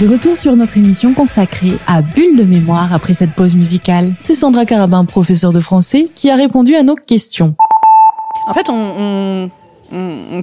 De 0.00 0.08
retour 0.08 0.34
sur 0.34 0.56
notre 0.56 0.78
émission 0.78 1.12
consacrée 1.12 1.72
à 1.86 2.00
Bulle 2.00 2.34
de 2.34 2.44
mémoire 2.44 2.94
après 2.94 3.12
cette 3.12 3.34
pause 3.34 3.54
musicale, 3.54 4.14
c'est 4.18 4.34
Sandra 4.34 4.64
Carabin, 4.64 5.04
professeure 5.04 5.52
de 5.52 5.60
français, 5.60 6.08
qui 6.14 6.30
a 6.30 6.36
répondu 6.36 6.74
à 6.74 6.82
nos 6.82 6.94
questions. 6.94 7.54
En 8.46 8.54
fait, 8.54 8.70
on, 8.70 9.50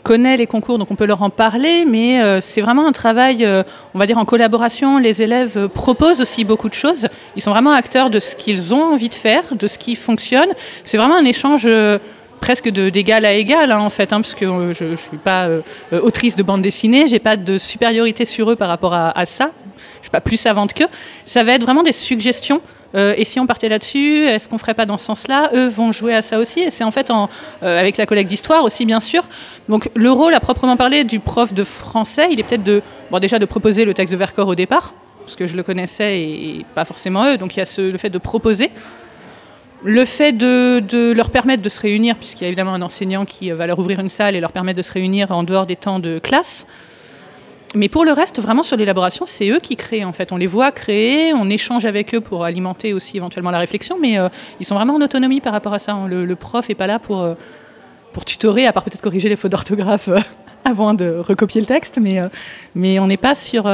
connaît 0.04 0.38
les 0.38 0.46
concours, 0.46 0.78
donc 0.78 0.92
on 0.92 0.96
peut 0.96 1.08
leur 1.08 1.24
en 1.24 1.32
parler, 1.32 1.86
mais 1.86 2.22
euh, 2.22 2.40
c'est 2.40 2.62
vraiment 2.62 2.86
un 2.86 2.92
travail, 2.92 3.46
euh, 3.46 3.64
on 3.96 3.98
va 3.98 4.06
dire, 4.06 4.20
en 4.20 4.26
collaboration. 4.26 5.00
Les 5.00 5.24
élèves 5.24 5.68
proposent 5.70 6.22
aussi 6.22 6.44
beaucoup 6.44 6.70
de 6.70 6.76
choses. 6.76 7.08
Ils 7.36 7.42
sont 7.42 7.50
vraiment 7.50 7.72
acteurs 7.72 8.12
de 8.12 8.20
ce 8.20 8.36
qu'ils 8.36 8.76
ont 8.76 8.94
envie 8.94 9.10
de 9.10 9.16
faire, 9.16 9.44
de 9.56 9.68
ce 9.68 9.80
qui 9.80 9.96
fonctionne. 9.96 10.50
C'est 10.84 10.98
vraiment 10.98 11.16
un 11.16 11.26
échange. 11.26 11.68
Presque 12.42 12.70
d'égal 12.70 13.26
à 13.26 13.34
égal 13.34 13.72
hein, 13.72 13.80
en 13.80 13.90
fait, 13.90 14.14
hein, 14.14 14.22
parce 14.22 14.36
que 14.36 14.46
euh, 14.46 14.74
je 14.74 14.86
ne 14.86 14.96
suis 14.96 15.18
pas 15.18 15.46
euh, 15.46 15.62
euh, 15.92 16.00
autrice 16.02 16.36
de 16.36 16.44
bande 16.44 16.62
dessinée, 16.62 17.08
j'ai 17.08 17.20
pas 17.20 17.36
de 17.36 17.58
supériorité 17.58 18.26
sur 18.26 18.52
eux 18.52 18.56
par 18.56 18.70
rapport 18.70 18.94
à, 18.94 19.26
ça, 19.26 19.52
je 19.98 20.04
suis 20.04 20.12
pas 20.12 20.22
plus 20.22 20.38
savante 20.38 20.74
qu'eux. 20.74 20.88
Ça 21.26 21.44
va 21.44 21.54
être 21.54 21.64
vraiment 21.64 21.84
des 21.84 21.92
suggestions. 21.92 22.62
et 22.96 23.26
si 23.26 23.40
on 23.40 23.46
partait 23.46 23.70
là-dessus, 23.70 24.26
est-ce 24.26 24.48
qu'on 24.48 24.58
ferait 24.58 24.74
pas 24.74 24.86
dans 24.86 24.98
ce 24.98 25.06
sens-là? 25.06 25.50
Eux 25.54 25.68
vont 25.68 25.92
jouer 25.92 26.16
à 26.16 26.22
ça 26.22 26.40
aussi, 26.40 26.62
et 26.62 26.72
c'est 26.72 26.84
en 26.84 26.92
fait 26.92 27.12
avec 27.62 27.98
la 27.98 28.06
collègue 28.06 28.28
d'histoire 28.28 28.64
aussi 28.64 28.86
bien 28.86 29.00
sûr. 29.00 29.24
Donc 29.68 29.90
le 29.94 30.12
rôle 30.12 30.34
à 30.34 30.40
proprement 30.40 30.78
parler 30.78 31.04
du 31.04 31.20
prof 31.20 31.54
de 31.54 31.64
français, 31.64 32.30
il 32.32 32.40
est 32.40 32.44
peut-être 32.44 32.64
de, 32.64 32.82
bon 33.12 33.20
déjà 33.20 33.40
de 33.40 33.46
proposer 33.46 33.84
le 33.86 33.94
texte 33.94 34.14
de 34.14 34.18
Vercors 34.18 34.48
au 34.48 34.56
départ, 34.56 34.94
parce 35.26 35.36
que 35.36 35.46
je 35.46 35.58
le 35.58 35.64
connaissais 35.64 36.22
et, 36.22 36.66
pas 36.74 36.86
forcément 36.86 37.26
eux, 37.26 37.38
donc 37.38 37.56
il 37.56 37.60
y 37.60 37.62
a 37.62 37.66
ce, 37.66 37.82
le 37.82 37.98
fait 37.98 38.10
de 38.10 38.20
proposer. 38.20 38.72
Le 39.84 40.06
fait 40.06 40.32
de, 40.32 41.14
leur 41.14 41.30
permettre 41.30 41.62
de 41.62 41.70
se 41.70 41.80
réunir, 41.80 42.16
puisqu'il 42.16 42.44
y 42.44 42.46
a 42.46 42.48
évidemment 42.48 42.74
un 42.74 42.82
enseignant 42.82 43.26
qui 43.26 43.52
va 43.52 43.68
leur 43.68 43.78
ouvrir 43.78 44.00
une 44.00 44.10
salle 44.10 44.36
et 44.36 44.40
leur 44.40 44.52
permettre 44.52 44.78
de 44.78 44.82
se 44.82 44.92
réunir 44.92 45.32
en 45.32 45.44
dehors 45.44 45.66
des 45.66 45.76
temps 45.76 46.00
de 46.00 46.20
classe. 46.20 46.66
Mais 47.76 47.90
pour 47.90 48.06
le 48.06 48.12
reste, 48.12 48.42
vraiment 48.42 48.64
sur 48.64 48.76
l'élaboration, 48.76 49.26
c'est 49.26 49.50
eux 49.50 49.60
qui 49.60 49.76
créent 49.76 50.06
en 50.06 50.14
fait. 50.14 50.32
On 50.32 50.38
les 50.38 50.48
voit 50.48 50.72
créer, 50.72 51.34
on 51.34 51.50
échange 51.50 51.86
avec 51.86 52.16
eux 52.16 52.22
pour 52.22 52.44
alimenter 52.44 52.94
aussi 52.94 53.18
éventuellement 53.18 53.52
la 53.52 53.60
réflexion, 53.60 53.98
mais 54.02 54.18
euh, 54.18 54.30
ils 54.60 54.66
sont 54.66 54.76
vraiment 54.76 54.96
en 54.96 55.02
autonomie 55.02 55.42
par 55.42 55.54
rapport 55.54 55.74
à 55.74 55.80
ça. 55.80 55.96
Le, 56.08 56.36
prof 56.36 56.70
n'est 56.70 56.76
pas 56.76 56.88
là 56.88 56.98
pour, 56.98 57.22
euh, 57.22 57.36
pour 58.14 58.26
tutorer, 58.26 58.66
à 58.66 58.74
part 58.74 58.84
peut-être 58.84 59.02
corriger 59.02 59.30
les 59.30 59.36
fautes 59.36 59.52
d'orthographe 59.52 60.08
euh, 60.08 60.20
avant 60.66 60.94
de 60.94 61.18
recopier 61.20 61.62
le 61.62 61.68
texte, 61.68 62.00
mais, 62.02 62.20
mais 62.74 63.00
on 63.00 63.08
n'est 63.08 63.16
pas 63.16 63.36
sur 63.36 63.68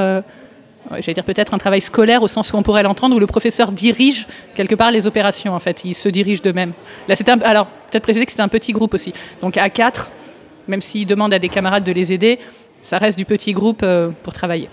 j'allais 1.02 1.14
dire 1.14 1.24
peut-être 1.24 1.54
un 1.54 1.58
travail 1.58 1.82
scolaire 1.82 2.24
au 2.24 2.28
sens 2.28 2.54
où 2.54 2.58
on 2.58 2.64
pourrait 2.64 2.84
l'entendre, 2.84 3.16
où 3.16 3.20
le 3.20 3.28
professeur 3.28 3.72
dirige 3.72 4.28
quelque 4.56 4.76
part 4.76 4.92
les 4.92 5.08
opérations, 5.08 5.54
en 5.54 5.60
fait. 5.60 5.84
Il 5.86 5.94
se 5.94 6.10
dirige 6.10 6.42
d'eux-mêmes. 6.42 6.74
Là, 7.08 7.16
c'était 7.16 7.32
alors, 7.32 7.68
peut-être 7.92 8.04
préciser 8.04 8.26
que 8.26 8.32
c'était 8.32 8.44
un 8.44 8.48
petit 8.48 8.74
groupe 8.74 8.94
aussi. 8.94 9.14
Donc 9.42 9.58
à 9.58 9.70
quatre, 9.70 10.12
même 10.68 10.82
s'il 10.82 11.06
demande 11.06 11.34
à 11.34 11.40
des 11.40 11.50
camarades 11.50 11.84
de 11.84 11.92
les 11.92 12.14
aider, 12.14 12.40
ça 12.82 12.98
reste 12.98 13.18
du 13.18 13.26
petit 13.26 13.54
groupe 13.54 13.82
euh, 13.84 14.10
pour 14.24 14.34
travailler. 14.34 14.70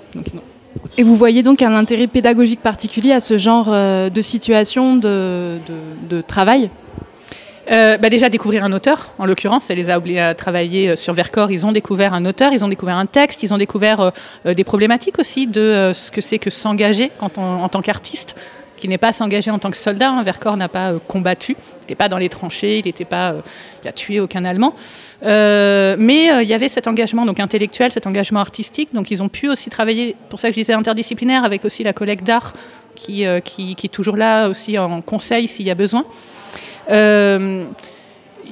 Et 0.98 1.02
vous 1.02 1.16
voyez 1.16 1.42
donc 1.42 1.62
un 1.62 1.74
intérêt 1.74 2.06
pédagogique 2.06 2.60
particulier 2.60 3.12
à 3.12 3.20
ce 3.20 3.38
genre 3.38 3.66
euh, 3.68 4.10
de 4.10 4.22
situation 4.22 4.96
de, 4.96 5.58
de 6.08 6.20
travail? 6.20 6.70
Euh, 7.70 7.98
bah 7.98 8.10
déjà 8.10 8.28
découvrir 8.28 8.64
un 8.64 8.72
auteur, 8.72 9.10
en 9.18 9.26
l'occurrence, 9.26 9.64
ça 9.64 9.74
les 9.74 9.90
a 9.90 9.98
obligés 9.98 10.20
à 10.20 10.34
travailler 10.34 10.90
euh, 10.90 10.96
sur 10.96 11.14
Vercors. 11.14 11.52
Ils 11.52 11.66
ont 11.66 11.72
découvert 11.72 12.14
un 12.14 12.24
auteur, 12.24 12.52
ils 12.52 12.64
ont 12.64 12.68
découvert 12.68 12.96
un 12.96 13.06
texte, 13.06 13.44
ils 13.44 13.54
ont 13.54 13.58
découvert 13.58 14.12
euh, 14.44 14.54
des 14.54 14.64
problématiques 14.64 15.20
aussi 15.20 15.46
de 15.46 15.92
ce 15.94 16.10
que 16.10 16.20
c'est 16.20 16.40
que 16.40 16.50
s'engager 16.50 17.12
en 17.20 17.28
tant 17.68 17.82
qu'artiste 17.82 18.34
qui 18.76 18.88
n'est 18.88 18.98
pas 18.98 19.12
s'engager 19.12 19.50
en 19.50 19.58
tant 19.58 19.70
que 19.70 19.76
soldat. 19.76 20.08
Hein. 20.08 20.22
Vercors 20.22 20.56
n'a 20.56 20.68
pas 20.68 20.94
combattu, 21.06 21.52
il 21.52 21.80
n'était 21.82 21.94
pas 21.94 22.08
dans 22.08 22.16
les 22.16 22.30
tranchées, 22.30 22.78
il 22.78 22.86
n'était 22.86 23.06
tué 23.94 24.20
aucun 24.20 24.44
Allemand. 24.46 24.74
mais 25.22 26.42
il 26.42 26.48
y 26.48 26.54
avait 26.54 26.70
cet 26.70 26.88
engagement 26.88 27.26
donc 27.26 27.40
intellectuel, 27.40 27.92
cet 27.92 28.06
engagement 28.06 28.40
artistique. 28.40 28.88
Donc 28.94 29.10
ils 29.10 29.22
ont 29.22 29.28
pu 29.28 29.50
aussi 29.50 29.68
travailler, 29.68 30.16
pour 30.30 30.40
ça 30.40 30.48
que 30.48 30.54
je 30.54 30.60
disais 30.60 30.72
interdisciplinaire, 30.72 31.44
avec 31.44 31.66
aussi 31.66 31.84
la 31.84 31.92
collègue 31.92 32.22
d'art 32.22 32.54
qui, 32.94 33.22
est 33.24 33.92
toujours 33.92 34.16
là 34.16 34.48
aussi 34.48 34.78
en 34.78 35.02
conseil 35.02 35.46
s'il 35.46 35.66
y 35.66 35.70
a 35.70 35.74
besoin. 35.74 36.06
Euh, 36.90 37.64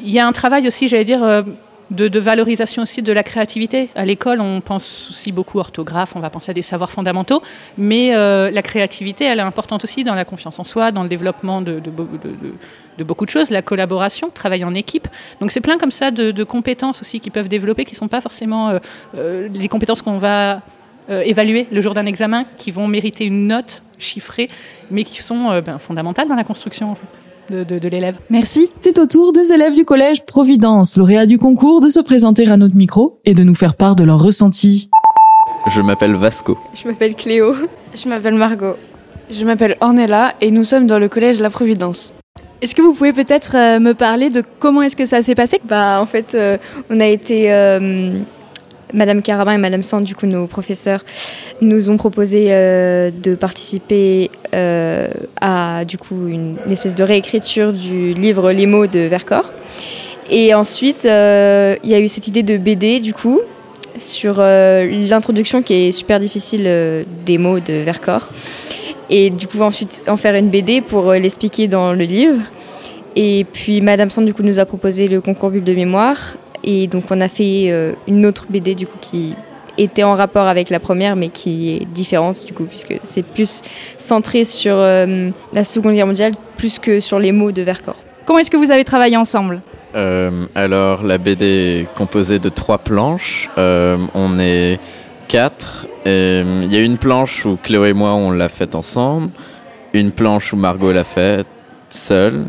il 0.02 0.10
y 0.10 0.18
a 0.18 0.26
un 0.26 0.32
travail 0.32 0.66
aussi, 0.66 0.88
j'allais 0.88 1.04
dire, 1.04 1.22
euh, 1.22 1.42
de, 1.90 2.18
valorisation 2.18 2.82
aussi 2.82 3.02
de 3.02 3.12
la 3.12 3.22
créativité. 3.22 3.88
À 3.94 4.04
l'école, 4.04 4.40
on 4.40 4.60
pense 4.60 5.08
aussi 5.10 5.32
beaucoup 5.32 5.58
orthographe, 5.58 6.14
on 6.14 6.20
va 6.20 6.30
penser 6.30 6.50
à 6.50 6.54
des 6.54 6.62
savoirs 6.62 6.90
fondamentaux, 6.90 7.42
mais 7.76 8.14
euh, 8.14 8.50
la 8.50 8.62
créativité, 8.62 9.24
elle 9.24 9.38
est 9.38 9.42
importante 9.42 9.84
aussi 9.84 10.04
dans 10.04 10.14
la 10.14 10.24
confiance 10.24 10.58
en 10.58 10.64
soi, 10.64 10.92
dans 10.92 11.02
le 11.02 11.08
développement 11.08 11.62
de, 11.62 11.80
beaucoup 13.02 13.24
de 13.24 13.30
choses, 13.30 13.50
la 13.50 13.62
collaboration, 13.62 14.30
travail 14.30 14.64
en 14.64 14.74
équipe. 14.74 15.08
Donc 15.40 15.50
c'est 15.50 15.60
plein 15.60 15.78
comme 15.78 15.90
ça 15.90 16.10
de, 16.10 16.44
compétences 16.44 17.00
aussi 17.00 17.20
qui 17.20 17.30
peuvent 17.30 17.48
développer, 17.48 17.84
qui 17.84 17.94
ne 17.94 17.98
sont 17.98 18.08
pas 18.08 18.20
forcément 18.20 18.78
les 19.14 19.68
compétences 19.68 20.02
qu'on 20.02 20.18
va 20.18 20.60
évaluer 21.08 21.66
le 21.72 21.80
jour 21.80 21.94
d'un 21.94 22.06
examen, 22.06 22.44
qui 22.58 22.70
vont 22.70 22.86
mériter 22.86 23.24
une 23.24 23.46
note 23.46 23.82
chiffrée, 23.98 24.48
mais 24.90 25.04
qui 25.04 25.22
sont 25.22 25.60
ben, 25.62 25.78
fondamentales 25.78 26.28
dans 26.28 26.36
la 26.36 26.44
construction 26.44 26.96
de, 27.50 27.88
l'élève. 27.88 28.16
Merci. 28.30 28.70
C'est 28.80 28.98
au 28.98 29.06
tour 29.06 29.32
des 29.32 29.52
élèves 29.52 29.74
du 29.74 29.84
collège 29.84 30.24
Providence, 30.24 30.96
lauréats 30.96 31.26
du 31.26 31.38
concours, 31.38 31.80
de 31.80 31.88
se 31.88 32.00
présenter 32.00 32.48
à 32.48 32.56
notre 32.56 32.76
micro 32.76 33.20
et 33.24 33.34
de 33.34 33.42
nous 33.42 33.54
faire 33.54 33.74
part 33.74 33.96
de 33.96 34.04
leurs 34.04 34.22
ressentis. 34.22 34.90
Je 35.74 35.80
m'appelle 35.80 36.14
Vasco. 36.14 36.56
Je 36.74 36.88
m'appelle 36.88 37.14
Cléo. 37.14 37.54
Je 37.94 38.08
m'appelle 38.08 38.34
Margot. 38.34 38.76
Je 39.30 39.44
m'appelle 39.44 39.76
Ornella 39.80 40.34
et 40.40 40.50
nous 40.50 40.64
sommes 40.64 40.86
dans 40.86 40.98
le 40.98 41.08
collège 41.08 41.40
La 41.40 41.50
Providence. 41.50 42.14
Est-ce 42.60 42.74
que 42.74 42.82
vous 42.82 42.92
pouvez 42.92 43.12
peut-être 43.12 43.56
euh, 43.56 43.78
me 43.78 43.92
parler 43.92 44.30
de 44.30 44.42
comment 44.58 44.82
est-ce 44.82 44.96
que 44.96 45.06
ça 45.06 45.22
s'est 45.22 45.34
passé? 45.34 45.60
Bah 45.64 46.00
en 46.00 46.06
fait, 46.06 46.34
euh, 46.34 46.56
on 46.90 46.98
a 46.98 47.06
été 47.06 47.52
euh, 47.52 48.18
Madame 48.94 49.22
Carabin 49.22 49.54
et 49.54 49.58
Madame 49.58 49.82
Sand, 49.82 50.02
du 50.02 50.14
coup 50.14 50.26
nos 50.26 50.46
professeurs, 50.46 51.04
nous 51.60 51.90
ont 51.90 51.96
proposé 51.96 52.48
euh, 52.50 53.10
de 53.10 53.34
participer 53.34 54.30
euh, 54.54 55.08
à 55.40 55.84
du 55.84 55.98
coup 55.98 56.28
une, 56.28 56.56
espèce 56.70 56.94
de 56.94 57.04
réécriture 57.04 57.72
du 57.72 58.14
livre 58.14 58.52
Les 58.52 58.66
mots 58.66 58.86
de 58.86 59.00
Vercors. 59.00 59.50
Et 60.30 60.54
ensuite, 60.54 61.06
euh, 61.06 61.76
il 61.82 61.90
y 61.90 61.94
a 61.94 62.00
eu 62.00 62.08
cette 62.08 62.28
idée 62.28 62.42
de 62.42 62.56
BD 62.56 63.00
du 63.00 63.14
coup 63.14 63.40
sur 63.96 64.38
l'introduction 64.38 65.60
qui 65.60 65.74
est 65.74 65.90
super 65.90 66.20
difficile 66.20 67.04
des 67.26 67.38
mots 67.38 67.58
de 67.58 67.72
Vercors. 67.82 68.28
Et 69.10 69.30
du 69.30 69.48
coup 69.48 69.60
ensuite 69.62 70.04
en 70.06 70.16
faire 70.16 70.34
une 70.36 70.50
BD 70.50 70.82
pour 70.82 71.12
l'expliquer 71.12 71.66
dans 71.66 71.92
le 71.92 72.04
livre. 72.04 72.40
Et 73.16 73.44
puis 73.52 73.80
Madame 73.80 74.10
Sand 74.10 74.24
du 74.24 74.34
coup 74.34 74.44
nous 74.44 74.60
a 74.60 74.66
proposé 74.66 75.08
le 75.08 75.20
concours 75.20 75.50
Bulle 75.50 75.64
de 75.64 75.74
mémoire 75.74 76.36
et 76.64 76.86
donc 76.86 77.04
on 77.10 77.20
a 77.20 77.28
fait 77.28 77.66
euh, 77.70 77.92
une 78.06 78.26
autre 78.26 78.46
BD 78.48 78.74
du 78.74 78.86
coup 78.86 78.98
qui 79.00 79.34
était 79.76 80.02
en 80.02 80.14
rapport 80.14 80.46
avec 80.46 80.70
la 80.70 80.80
première 80.80 81.16
mais 81.16 81.28
qui 81.28 81.70
est 81.70 81.84
différente 81.86 82.44
du 82.44 82.52
coup 82.52 82.64
puisque 82.64 82.94
c'est 83.02 83.24
plus 83.24 83.62
centré 83.96 84.44
sur 84.44 84.74
euh, 84.76 85.30
la 85.52 85.64
Seconde 85.64 85.94
Guerre 85.94 86.06
mondiale 86.06 86.32
plus 86.56 86.78
que 86.78 87.00
sur 87.00 87.18
les 87.18 87.32
mots 87.32 87.52
de 87.52 87.62
Vercors. 87.62 87.96
Comment 88.24 88.40
est-ce 88.40 88.50
que 88.50 88.56
vous 88.56 88.70
avez 88.70 88.84
travaillé 88.84 89.16
ensemble? 89.16 89.60
Euh, 89.94 90.46
Alors 90.54 91.02
la 91.02 91.18
BD 91.18 91.44
est 91.46 91.94
composée 91.96 92.38
de 92.38 92.48
trois 92.48 92.78
planches. 92.78 93.48
on 93.56 94.38
est 94.38 94.78
quatre. 95.28 95.86
Il 96.06 96.72
y 96.72 96.76
a 96.76 96.80
une 96.80 96.98
planche 96.98 97.44
où 97.44 97.58
Cléo 97.62 97.84
et 97.84 97.92
moi 97.92 98.14
on 98.14 98.30
l'a 98.30 98.48
faite 98.48 98.74
ensemble, 98.74 99.30
une 99.92 100.10
planche 100.10 100.52
où 100.52 100.56
Margot 100.56 100.92
l'a 100.92 101.04
faite 101.04 101.46
seule 101.90 102.44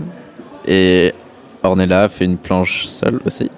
et 0.68 1.14
Ornella 1.64 2.04
a 2.04 2.10
fait 2.10 2.26
une 2.26 2.38
planche 2.38 2.86
seule 2.86 3.20
aussi. 3.26 3.50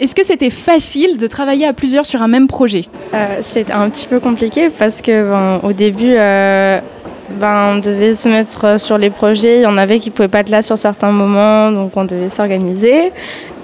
Est-ce 0.00 0.16
que 0.16 0.24
c'était 0.24 0.50
facile 0.50 1.18
de 1.18 1.26
travailler 1.28 1.66
à 1.66 1.72
plusieurs 1.72 2.04
sur 2.04 2.20
un 2.20 2.26
même 2.26 2.48
projet? 2.48 2.86
Euh, 3.14 3.38
C'est 3.42 3.70
un 3.70 3.88
petit 3.88 4.06
peu 4.08 4.18
compliqué 4.18 4.68
parce 4.76 5.00
que 5.00 5.30
ben, 5.30 5.60
au 5.62 5.72
début, 5.72 6.14
euh, 6.16 6.80
ben, 7.38 7.74
on 7.74 7.78
devait 7.78 8.14
se 8.14 8.28
mettre 8.28 8.80
sur 8.80 8.98
les 8.98 9.10
projets. 9.10 9.58
Il 9.60 9.62
y 9.62 9.66
en 9.66 9.78
avait 9.78 10.00
qui 10.00 10.10
ne 10.10 10.14
pouvaient 10.14 10.28
pas 10.28 10.40
être 10.40 10.48
là 10.50 10.62
sur 10.62 10.76
certains 10.76 11.12
moments, 11.12 11.70
donc 11.70 11.96
on 11.96 12.04
devait 12.04 12.28
s'organiser. 12.28 13.12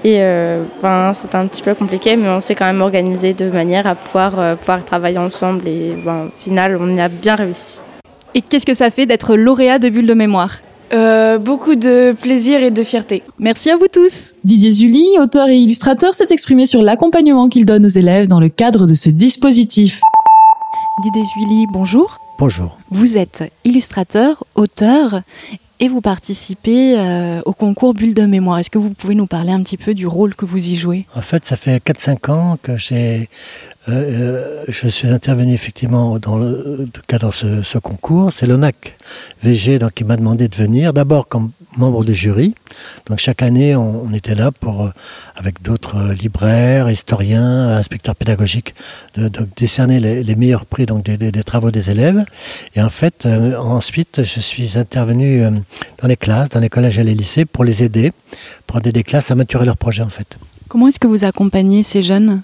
Et 0.05 0.19
euh, 0.19 0.63
ben, 0.81 1.11
c'était 1.13 1.35
un 1.35 1.47
petit 1.47 1.61
peu 1.61 1.75
compliqué, 1.75 2.15
mais 2.15 2.29
on 2.29 2.39
s'est 2.39 2.55
quand 2.55 2.65
même 2.65 2.81
organisé 2.81 3.33
de 3.33 3.49
manière 3.49 3.85
à 3.85 3.95
pouvoir, 3.95 4.55
pouvoir 4.55 4.85
travailler 4.85 5.17
ensemble. 5.17 5.67
Et 5.67 5.93
ben, 6.05 6.27
au 6.27 6.43
final, 6.43 6.77
on 6.79 6.95
y 6.95 7.01
a 7.01 7.09
bien 7.09 7.35
réussi. 7.35 7.79
Et 8.33 8.41
qu'est-ce 8.41 8.65
que 8.65 8.73
ça 8.73 8.89
fait 8.89 9.05
d'être 9.05 9.35
lauréat 9.35 9.79
de 9.79 9.89
Bulle 9.89 10.07
de 10.07 10.13
mémoire? 10.13 10.59
Euh, 10.93 11.37
beaucoup 11.37 11.75
de 11.75 12.13
plaisir 12.19 12.61
et 12.61 12.71
de 12.71 12.83
fierté. 12.83 13.23
Merci 13.39 13.69
à 13.69 13.77
vous 13.77 13.87
tous. 13.87 14.33
Didier 14.43 14.71
Zully, 14.71 15.17
auteur 15.19 15.47
et 15.47 15.57
illustrateur, 15.57 16.13
s'est 16.13 16.27
exprimé 16.29 16.65
sur 16.65 16.81
l'accompagnement 16.81 17.49
qu'il 17.49 17.65
donne 17.65 17.85
aux 17.85 17.89
élèves 17.89 18.27
dans 18.27 18.39
le 18.39 18.49
cadre 18.49 18.85
de 18.85 18.93
ce 18.93 19.09
dispositif. 19.09 20.01
Didier 21.03 21.23
Zully, 21.33 21.65
bonjour. 21.73 22.17
Bonjour. 22.37 22.77
Vous 22.89 23.17
êtes 23.17 23.51
illustrateur, 23.63 24.43
auteur 24.55 25.21
et 25.81 25.87
vous 25.87 26.01
participez 26.01 26.97
euh, 26.97 27.41
au 27.45 27.53
concours 27.53 27.95
Bulle 27.95 28.13
de 28.13 28.25
mémoire. 28.25 28.59
Est-ce 28.59 28.69
que 28.69 28.77
vous 28.77 28.91
pouvez 28.91 29.15
nous 29.15 29.25
parler 29.25 29.51
un 29.51 29.63
petit 29.63 29.77
peu 29.77 29.95
du 29.95 30.05
rôle 30.05 30.35
que 30.35 30.45
vous 30.45 30.69
y 30.69 30.75
jouez? 30.75 31.07
En 31.15 31.21
fait, 31.21 31.45
ça 31.45 31.55
fait 31.55 31.83
4-5 31.83 32.31
ans 32.31 32.57
que 32.61 32.77
j'ai 32.77 33.29
euh, 33.89 34.63
je 34.67 34.87
suis 34.87 35.07
intervenu 35.07 35.53
effectivement 35.53 36.19
dans 36.19 36.37
le 36.37 36.87
cadre 37.07 37.31
ce, 37.33 37.63
ce 37.63 37.77
concours. 37.77 38.31
C'est 38.31 38.45
l'ONAC 38.45 38.97
VG 39.43 39.79
donc, 39.79 39.93
qui 39.93 40.03
m'a 40.03 40.17
demandé 40.17 40.47
de 40.47 40.55
venir, 40.55 40.93
d'abord 40.93 41.27
comme 41.27 41.51
membre 41.77 42.03
du 42.03 42.13
jury. 42.13 42.55
Donc 43.07 43.19
chaque 43.19 43.41
année, 43.41 43.75
on, 43.75 44.11
était 44.13 44.35
là 44.35 44.51
pour, 44.51 44.85
euh, 44.85 44.89
avec 45.35 45.61
d'autres 45.61 45.97
euh, 45.97 46.13
libraires, 46.13 46.89
historiens, 46.89 47.69
inspecteurs 47.69 48.15
pédagogiques, 48.15 48.73
de, 49.15 49.29
décerner 49.57 49.99
les, 49.99 50.35
meilleurs 50.35 50.65
prix 50.65 50.85
donc, 50.85 51.03
des, 51.03 51.43
travaux 51.43 51.71
des 51.71 51.89
élèves. 51.89 52.23
Et 52.75 52.81
en 52.81 52.89
fait, 52.89 53.25
euh, 53.25 53.57
ensuite, 53.57 54.23
je 54.23 54.39
suis 54.39 54.77
intervenu 54.77 55.43
euh, 55.43 55.51
dans 56.01 56.07
les 56.07 56.17
classes, 56.17 56.49
dans 56.49 56.59
les 56.59 56.69
collèges 56.69 56.99
et 56.99 57.03
les 57.03 57.15
lycées 57.15 57.45
pour 57.45 57.63
les 57.63 57.83
aider, 57.83 58.11
pour 58.67 58.77
aider 58.79 58.91
des 58.91 59.03
classes 59.03 59.31
à 59.31 59.35
maturer 59.35 59.65
leur 59.65 59.77
projet 59.77 60.03
en 60.03 60.09
fait. 60.09 60.37
Comment 60.67 60.87
est-ce 60.87 60.99
que 60.99 61.07
vous 61.07 61.25
accompagnez 61.25 61.83
ces 61.83 62.01
jeunes? 62.01 62.41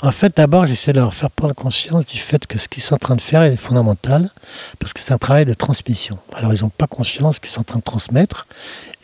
En 0.00 0.12
fait, 0.12 0.36
d'abord, 0.36 0.66
j'essaie 0.66 0.92
de 0.92 1.00
leur 1.00 1.12
faire 1.12 1.30
prendre 1.30 1.54
conscience 1.54 2.06
du 2.06 2.18
fait 2.18 2.46
que 2.46 2.58
ce 2.58 2.68
qu'ils 2.68 2.82
sont 2.82 2.94
en 2.94 2.98
train 2.98 3.16
de 3.16 3.20
faire 3.20 3.42
est 3.42 3.56
fondamental, 3.56 4.30
parce 4.78 4.92
que 4.92 5.00
c'est 5.00 5.12
un 5.12 5.18
travail 5.18 5.44
de 5.44 5.54
transmission. 5.54 6.18
Alors, 6.34 6.54
ils 6.54 6.62
n'ont 6.62 6.68
pas 6.68 6.86
conscience 6.86 7.40
qu'ils 7.40 7.50
sont 7.50 7.62
en 7.62 7.64
train 7.64 7.78
de 7.78 7.84
transmettre, 7.84 8.46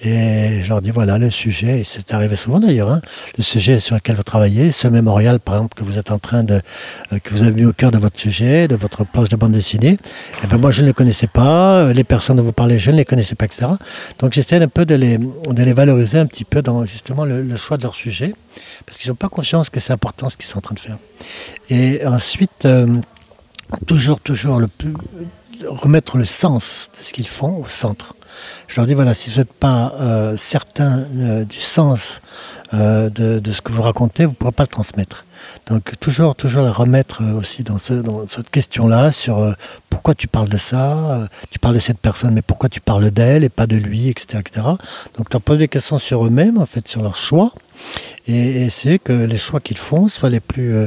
et 0.01 0.63
je 0.63 0.69
leur 0.69 0.83
dis 0.83 0.91
voilà 0.91 1.19
le 1.19 1.31
sujet, 1.31 1.81
et 1.81 1.85
c'est 1.85 2.13
arrivé 2.13 2.37
souvent 2.37 2.61
d'ailleurs, 2.61 2.91
hein, 2.91 3.01
le 3.39 3.43
sujet 3.43 3.81
sur 3.81 3.95
lequel 3.95 4.17
vous 4.17 4.23
travaillez, 4.23 4.71
ce 4.73 4.89
mémorial 4.89 5.41
par 5.41 5.55
exemple 5.55 5.75
que 5.77 5.85
vous 5.85 5.99
êtes 5.99 6.11
en 6.11 6.19
train 6.19 6.43
de, 6.43 6.61
euh, 7.13 7.19
que 7.19 7.31
vous 7.31 7.43
avez 7.43 7.53
mis 7.53 7.65
au 7.65 7.73
cœur 7.73 7.91
de 7.91 7.99
votre 7.99 8.19
sujet, 8.19 8.69
de 8.69 8.77
votre 8.77 9.05
planche 9.05 9.29
de 9.29 9.37
bande 9.37 9.53
dessinée, 9.53 9.93
et 9.93 9.99
eh 10.43 10.47
ben 10.47 10.59
moi 10.59 10.71
je 10.73 10.83
ne 10.83 10.87
les 10.87 10.93
connaissais 10.93 11.29
pas, 11.29 11.93
les 11.93 12.05
personnes 12.05 12.37
dont 12.37 12.43
vous 12.43 12.53
parlez 12.53 12.79
je 12.79 12.91
ne 12.91 12.97
les 12.97 13.05
connaissais 13.05 13.35
pas, 13.35 13.45
etc. 13.45 13.67
Donc 14.19 14.33
j'essaie 14.33 14.61
un 14.61 14.69
peu 14.69 14.85
de 14.85 14.95
les, 14.95 15.19
de 15.19 15.63
les 15.63 15.73
valoriser 15.73 16.19
un 16.19 16.27
petit 16.27 16.45
peu 16.45 16.61
dans 16.61 16.85
justement 16.85 17.25
le, 17.25 17.43
le 17.43 17.57
choix 17.57 17.77
de 17.77 17.83
leur 17.83 17.95
sujet, 17.95 18.35
parce 18.87 18.99
qu'ils 18.99 19.11
n'ont 19.11 19.17
pas 19.17 19.29
conscience 19.29 19.71
que 19.71 19.81
c'est 19.81 19.93
important 19.93 20.29
ce 20.29 20.37
qu'ils 20.37 20.47
sont 20.47 20.59
en 20.59 20.63
train 20.63 20.75
de 20.75 20.81
faire. 20.81 20.99
Et 21.71 22.07
ensuite, 22.07 22.67
euh, 22.67 22.87
toujours, 23.87 24.21
toujours 24.21 24.59
le 24.59 24.69
remettre 25.69 26.19
le 26.19 26.25
sens 26.25 26.91
de 26.99 27.05
ce 27.05 27.13
qu'ils 27.13 27.29
font 27.29 27.57
au 27.57 27.67
centre. 27.67 28.15
Je 28.69 28.77
leur 28.77 28.87
dis 28.87 28.95
voilà, 28.95 29.15
si 29.15 29.31
vous 29.31 29.39
n'êtes 29.39 29.53
pas 29.53 29.95
euh, 30.01 30.37
certain 30.37 31.05
euh, 31.17 31.45
du 31.45 31.61
sens 31.61 32.21
euh, 32.73 33.11
de, 33.11 33.53
ce 33.53 33.61
que 33.61 33.73
vous 33.73 33.83
racontez, 33.83 34.25
vous 34.25 34.33
ne 34.33 34.37
pourrez 34.37 34.53
pas 34.53 34.65
le 34.65 34.69
transmettre. 34.69 35.25
Donc 35.67 35.93
toujours, 36.01 36.35
toujours 36.35 36.63
la 36.63 36.73
remettre 36.73 37.23
aussi 37.37 37.63
dans, 37.63 37.79
ce, 37.79 37.95
dans 37.95 38.27
cette 38.27 38.51
question-là 38.51 39.13
sur 39.13 39.55
pourquoi 39.91 40.15
tu 40.15 40.27
parles 40.27 40.49
de 40.49 40.57
ça, 40.57 41.29
tu 41.51 41.59
parles 41.59 41.75
de 41.75 41.81
cette 41.81 41.99
personne, 41.99 42.35
mais 42.35 42.43
pourquoi 42.43 42.69
tu 42.69 42.81
parles 42.81 43.11
d'elle 43.11 43.45
et 43.45 43.49
pas 43.51 43.67
de 43.67 43.77
lui, 43.77 44.09
etc., 44.09 44.39
etc. 44.41 44.67
Donc 45.19 45.33
leur 45.33 45.43
poser 45.43 45.59
des 45.59 45.69
questions 45.69 45.99
sur 45.99 46.25
eux-mêmes, 46.25 46.59
en 46.59 46.67
fait, 46.67 46.89
sur 46.89 47.03
leur 47.03 47.17
choix, 47.17 47.53
et, 48.27 48.63
essayer 48.65 48.99
que 48.99 49.13
les 49.13 49.39
choix 49.39 49.61
qu'ils 49.61 49.77
font 49.77 50.09
soient 50.09 50.31
les 50.31 50.41
plus, 50.41 50.75
euh, 50.75 50.87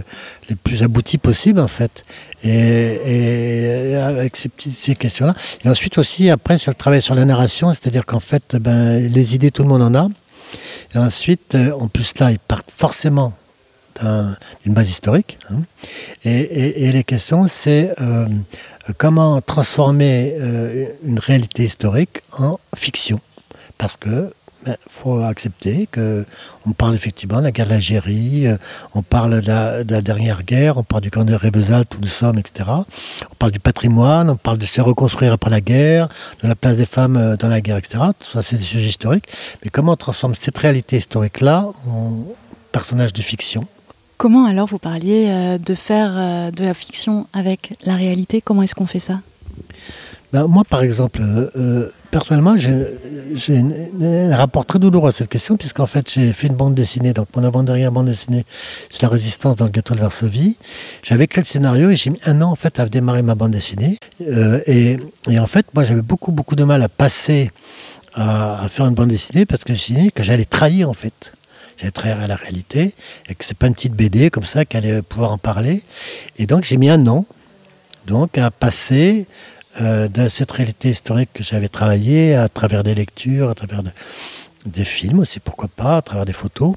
les 0.50 0.56
plus 0.56 0.84
aboutis 0.84 1.18
possibles, 1.18 1.60
en 1.60 1.68
fait. 1.68 2.04
Et, 2.44 3.96
avec 3.96 4.36
ces, 4.38 4.96
questions-là. 4.96 5.36
Et 5.64 5.70
ensuite 5.70 5.98
aussi, 5.98 6.30
après, 6.30 6.58
sur 6.58 6.72
le 6.72 6.76
travail 6.76 7.02
sur 7.02 7.16
la 7.16 7.26
narration, 7.26 7.70
c'est-à-dire 7.74 8.06
qu'en 8.06 8.20
fait, 8.20 8.56
ben, 8.56 9.00
les 9.00 9.36
idées, 9.36 9.52
tout 9.52 9.64
le 9.64 9.70
monde 9.70 9.84
en 9.84 9.96
a. 9.96 10.08
Et 10.96 10.98
ensuite, 10.98 11.56
en 11.56 11.88
plus 11.88 12.18
là, 12.20 12.32
ils 12.32 12.40
partent 12.40 12.72
forcément 12.72 13.34
d'une 14.64 14.74
base 14.74 14.90
historique. 14.90 15.38
Hein. 15.50 15.62
Et, 16.24 16.92
les 16.92 17.04
questions, 17.04 17.48
c'est 17.48 17.94
euh, 18.02 18.28
comment 18.98 19.42
transformer 19.42 20.36
euh, 20.40 20.88
une 21.04 21.20
réalité 21.20 21.64
historique 21.64 22.22
en 22.38 22.60
fiction. 22.76 23.20
Parce 23.78 23.96
que 23.96 24.32
il 24.68 24.72
ben, 24.72 24.78
faut 24.90 25.20
accepter 25.20 25.88
qu'on 25.94 26.72
parle 26.74 26.96
effectivement 26.96 27.40
de 27.40 27.44
la 27.44 27.52
guerre 27.52 27.68
d'Algérie, 27.68 28.48
euh, 28.48 28.58
on 28.94 29.02
parle 29.02 29.42
de 29.42 29.48
la, 29.48 29.84
de 29.84 29.92
la, 29.92 30.02
dernière 30.02 30.44
guerre, 30.44 30.78
on 30.78 30.84
parle 30.84 31.02
du 31.02 31.12
camp 31.12 31.24
de 31.24 31.34
Rébezal, 31.34 31.86
où 31.96 32.02
nous 32.02 32.08
sommes, 32.08 32.38
etc. 32.38 32.70
On 32.70 33.36
parle 33.40 33.52
du 33.52 33.60
patrimoine, 33.60 34.30
on 34.30 34.36
parle 34.36 34.58
de 34.58 34.66
se 34.66 34.82
reconstruire 34.82 35.34
après 35.34 35.50
la 35.50 35.62
guerre, 35.62 36.10
de 36.44 36.48
la 36.48 36.56
place 36.56 36.78
des 36.78 36.86
femmes 36.86 37.38
dans 37.40 37.48
la 37.48 37.62
guerre, 37.62 37.78
etc. 37.78 38.00
Tout 38.20 38.28
ça, 38.28 38.42
c'est 38.42 38.58
des 38.58 38.64
sujets 38.64 38.90
historiques. 38.90 39.28
Mais 39.64 39.70
comment 39.70 39.94
on 39.94 39.98
transforme 39.98 40.36
cette 40.36 40.58
réalité 40.58 40.98
historique-là 40.98 41.66
en 41.88 42.12
personnage 42.72 43.14
de 43.14 43.22
fiction? 43.22 43.68
Comment 44.18 44.46
alors 44.46 44.68
vous 44.68 44.80
parliez 44.80 45.28
euh, 45.30 45.58
de 45.60 45.76
faire 45.76 46.14
euh, 46.16 46.50
de 46.50 46.64
la 46.66 46.74
fiction 46.74 47.28
avec 47.34 47.74
la 47.84 47.96
réalité? 47.96 48.42
Comment 48.42 48.64
est-ce 48.64 48.74
qu'on 48.74 48.88
fait 48.88 49.00
ça? 49.00 49.20
Ben, 50.34 50.48
Moi, 50.48 50.64
par 50.70 50.82
exemple, 50.82 51.22
euh, 51.22 51.90
personnellement, 52.12 52.56
j'ai 52.58 53.58
un 54.02 54.36
rapport 54.36 54.66
très 54.66 54.80
douloureux 54.80 55.10
à 55.10 55.12
cette 55.12 55.30
question, 55.30 55.58
puisqu'en 55.58 55.86
fait, 55.86 56.10
j'ai 56.10 56.34
fait 56.34 56.48
une 56.48 56.56
bande 56.56 56.74
dessinée, 56.76 57.14
donc 57.14 57.28
mon 57.36 57.44
avant-dernière 57.44 57.92
bande 57.92 58.08
dessinée 58.08 58.46
sur 58.90 59.04
la 59.04 59.10
résistance 59.10 59.56
dans 59.56 59.66
le 59.66 59.72
ghetto 59.72 59.96
de 59.96 60.00
Varsovie. 60.00 60.58
J'avais 61.04 61.26
écrit 61.26 61.42
le 61.42 61.46
scénario 61.46 61.90
et 61.90 61.96
j'ai 61.96 62.10
mis 62.10 62.20
un 62.26 62.42
an 62.42 62.52
en 62.52 62.56
fait 62.56 62.80
à 62.80 62.86
démarrer 62.88 63.22
ma 63.22 63.36
bande 63.36 63.52
dessinée. 63.52 63.98
Et, 64.20 64.98
et, 65.30 65.40
en 65.40 65.48
fait, 65.48 65.66
moi, 65.74 65.84
j'avais 65.84 66.02
beaucoup, 66.02 66.32
beaucoup 66.32 66.56
de 66.56 66.64
mal 66.64 66.82
à 66.82 66.90
passer 66.90 67.52
à, 68.18 68.68
faire 68.70 68.88
une 68.88 68.96
bande 68.96 69.10
dessinée 69.10 69.46
parce 69.46 69.64
que 69.64 69.74
je 69.76 69.94
me 69.94 70.10
que 70.10 70.24
j'allais 70.24 70.46
trahir 70.46 70.90
en 70.90 70.94
fait 70.94 71.34
j'allais 71.78 71.92
trahir 71.92 72.20
à 72.20 72.28
la 72.28 72.36
réalité, 72.36 72.96
et 73.30 73.36
que 73.36 73.46
c'est 73.46 73.58
pas 73.58 73.68
une 73.68 73.76
petite 73.76 73.94
BD 73.94 74.32
comme 74.32 74.46
ça 74.46 74.66
qu'elle 74.66 74.86
allait 74.86 75.02
pouvoir 75.02 75.32
en 75.32 75.38
parler. 75.38 75.84
Et 76.38 76.48
donc 76.48 76.64
j'ai 76.64 76.78
mis 76.78 76.90
un 76.90 77.06
an 77.08 77.26
donc 78.08 78.38
à 78.38 78.50
passer 78.52 79.28
euh, 79.82 80.08
de 80.08 80.28
cette 80.30 80.52
réalité 80.52 80.90
historique 80.90 81.30
que 81.34 81.44
j'avais 81.44 81.70
travaillé 81.70 82.36
à 82.36 82.50
travers 82.50 82.84
des 82.84 82.96
lectures, 82.96 83.50
à 83.50 83.56
travers 83.56 83.84
de, 83.84 83.92
des 84.68 84.86
films 84.86 85.20
aussi, 85.20 85.40
pourquoi 85.40 85.70
pas, 85.70 85.98
à 85.98 86.02
travers 86.02 86.26
des 86.26 86.34
photos, 86.34 86.74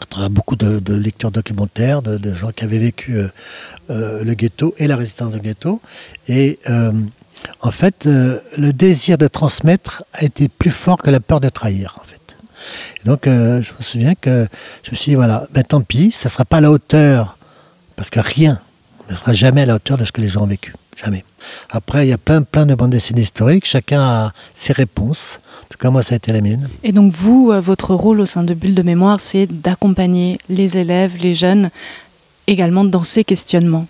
à 0.00 0.06
travers 0.06 0.30
beaucoup 0.30 0.56
de, 0.56 0.94
lectures 0.94 1.30
documentaires 1.30 2.02
de, 2.02 2.34
gens 2.34 2.52
qui 2.52 2.64
avaient 2.64 2.78
vécu 2.78 3.16
euh, 3.16 3.28
euh, 3.90 4.24
le 4.24 4.34
ghetto 4.34 4.74
et 4.78 4.86
la 4.86 4.96
résistance 4.96 5.32
du 5.32 5.40
ghetto. 5.40 5.80
Et 6.28 6.58
euh, 6.68 6.92
en 7.60 7.70
fait, 7.70 8.06
le 8.06 8.72
désir 8.72 9.16
de 9.16 9.28
transmettre 9.28 10.04
a 10.12 10.24
été 10.24 10.48
plus 10.48 10.70
fort 10.70 10.98
que 10.98 11.10
la 11.10 11.20
peur 11.20 11.40
de 11.40 11.48
trahir. 11.48 11.98
En 12.00 12.04
fait. 12.04 12.18
Donc, 13.04 13.20
je 13.26 13.72
me 13.72 13.82
souviens 13.82 14.14
que 14.14 14.48
je 14.82 14.90
me 14.90 14.96
suis 14.96 15.10
dit, 15.10 15.14
voilà, 15.14 15.46
ben, 15.52 15.62
tant 15.62 15.80
pis, 15.80 16.10
ça 16.10 16.28
ne 16.28 16.32
sera 16.32 16.44
pas 16.44 16.56
à 16.56 16.60
la 16.60 16.70
hauteur, 16.72 17.38
parce 17.94 18.10
que 18.10 18.18
rien 18.18 18.60
ne 19.08 19.14
sera 19.14 19.32
jamais 19.32 19.62
à 19.62 19.66
la 19.66 19.76
hauteur 19.76 19.96
de 19.96 20.04
ce 20.04 20.10
que 20.10 20.20
les 20.20 20.28
gens 20.28 20.42
ont 20.42 20.48
vécu. 20.48 20.74
Jamais. 20.96 21.24
Après, 21.70 22.06
il 22.06 22.10
y 22.10 22.12
a 22.12 22.18
plein, 22.18 22.42
plein 22.42 22.66
de 22.66 22.74
bandes 22.74 22.90
dessinées 22.90 23.22
historiques, 23.22 23.66
chacun 23.66 24.00
a 24.00 24.32
ses 24.54 24.72
réponses. 24.72 25.40
En 25.64 25.66
tout 25.68 25.78
cas, 25.78 25.90
moi, 25.90 26.02
ça 26.02 26.14
a 26.14 26.16
été 26.16 26.32
la 26.32 26.40
mienne. 26.40 26.68
Et 26.82 26.92
donc, 26.92 27.12
vous, 27.12 27.50
euh, 27.50 27.60
votre 27.60 27.94
rôle 27.94 28.20
au 28.20 28.26
sein 28.26 28.42
de 28.42 28.54
Bulle 28.54 28.74
de 28.74 28.82
mémoire, 28.82 29.20
c'est 29.20 29.46
d'accompagner 29.46 30.38
les 30.48 30.76
élèves, 30.76 31.12
les 31.20 31.34
jeunes, 31.34 31.70
également 32.46 32.84
dans 32.84 33.02
ces 33.02 33.24
questionnements. 33.24 33.86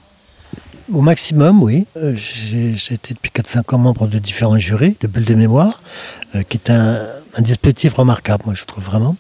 Au 0.92 1.02
maximum, 1.02 1.62
oui. 1.62 1.86
Euh, 1.96 2.14
j'ai 2.16 2.94
été 2.94 3.12
depuis 3.12 3.30
4-5 3.30 3.74
ans 3.74 3.78
membre 3.78 4.06
de 4.06 4.18
différents 4.18 4.58
jurys 4.58 4.96
de 5.00 5.06
Bulle 5.06 5.26
de 5.26 5.34
mémoire, 5.34 5.82
euh, 6.34 6.42
qui 6.42 6.56
est 6.56 6.70
un, 6.70 6.98
un, 7.36 7.42
dispositif 7.42 7.94
remarquable, 7.94 8.44
moi 8.46 8.54
je 8.54 8.64
trouve 8.64 8.84
vraiment. 8.84 9.14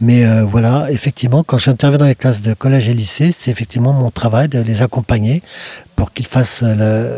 Mais 0.00 0.24
euh, 0.24 0.44
voilà, 0.44 0.90
effectivement, 0.90 1.44
quand 1.44 1.58
j'interviens 1.58 1.98
dans 1.98 2.06
les 2.06 2.14
classes 2.14 2.40
de 2.40 2.54
collège 2.54 2.88
et 2.88 2.94
lycée, 2.94 3.30
c'est 3.30 3.50
effectivement 3.50 3.92
mon 3.92 4.10
travail 4.10 4.48
de 4.48 4.60
les 4.60 4.80
accompagner 4.80 5.42
pour 5.96 6.12
qu'ils 6.12 6.26
fassent 6.26 6.62
la 6.62 7.08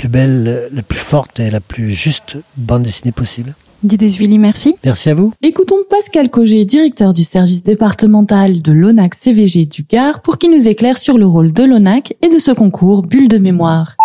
plus 0.00 0.08
belle, 0.08 0.70
la 0.72 0.82
plus 0.82 0.98
forte 0.98 1.40
et 1.40 1.50
la 1.50 1.60
plus 1.60 1.90
juste 1.90 2.38
bande 2.56 2.84
dessinée 2.84 3.12
possible. 3.12 3.54
Didesvili, 3.82 4.38
merci. 4.38 4.74
Merci 4.82 5.10
à 5.10 5.14
vous. 5.14 5.34
Écoutons 5.42 5.76
Pascal 5.90 6.30
Cogé, 6.30 6.64
directeur 6.64 7.12
du 7.12 7.22
service 7.22 7.62
départemental 7.62 8.62
de 8.62 8.72
l'ONAC 8.72 9.14
CVG 9.14 9.66
du 9.66 9.82
Gard, 9.82 10.22
pour 10.22 10.38
qu'il 10.38 10.52
nous 10.52 10.68
éclaire 10.68 10.96
sur 10.96 11.18
le 11.18 11.26
rôle 11.26 11.52
de 11.52 11.64
l'ONAC 11.64 12.14
et 12.22 12.30
de 12.30 12.38
ce 12.38 12.50
concours 12.50 13.02
Bulle 13.02 13.28
de 13.28 13.36
mémoire. 13.36 13.96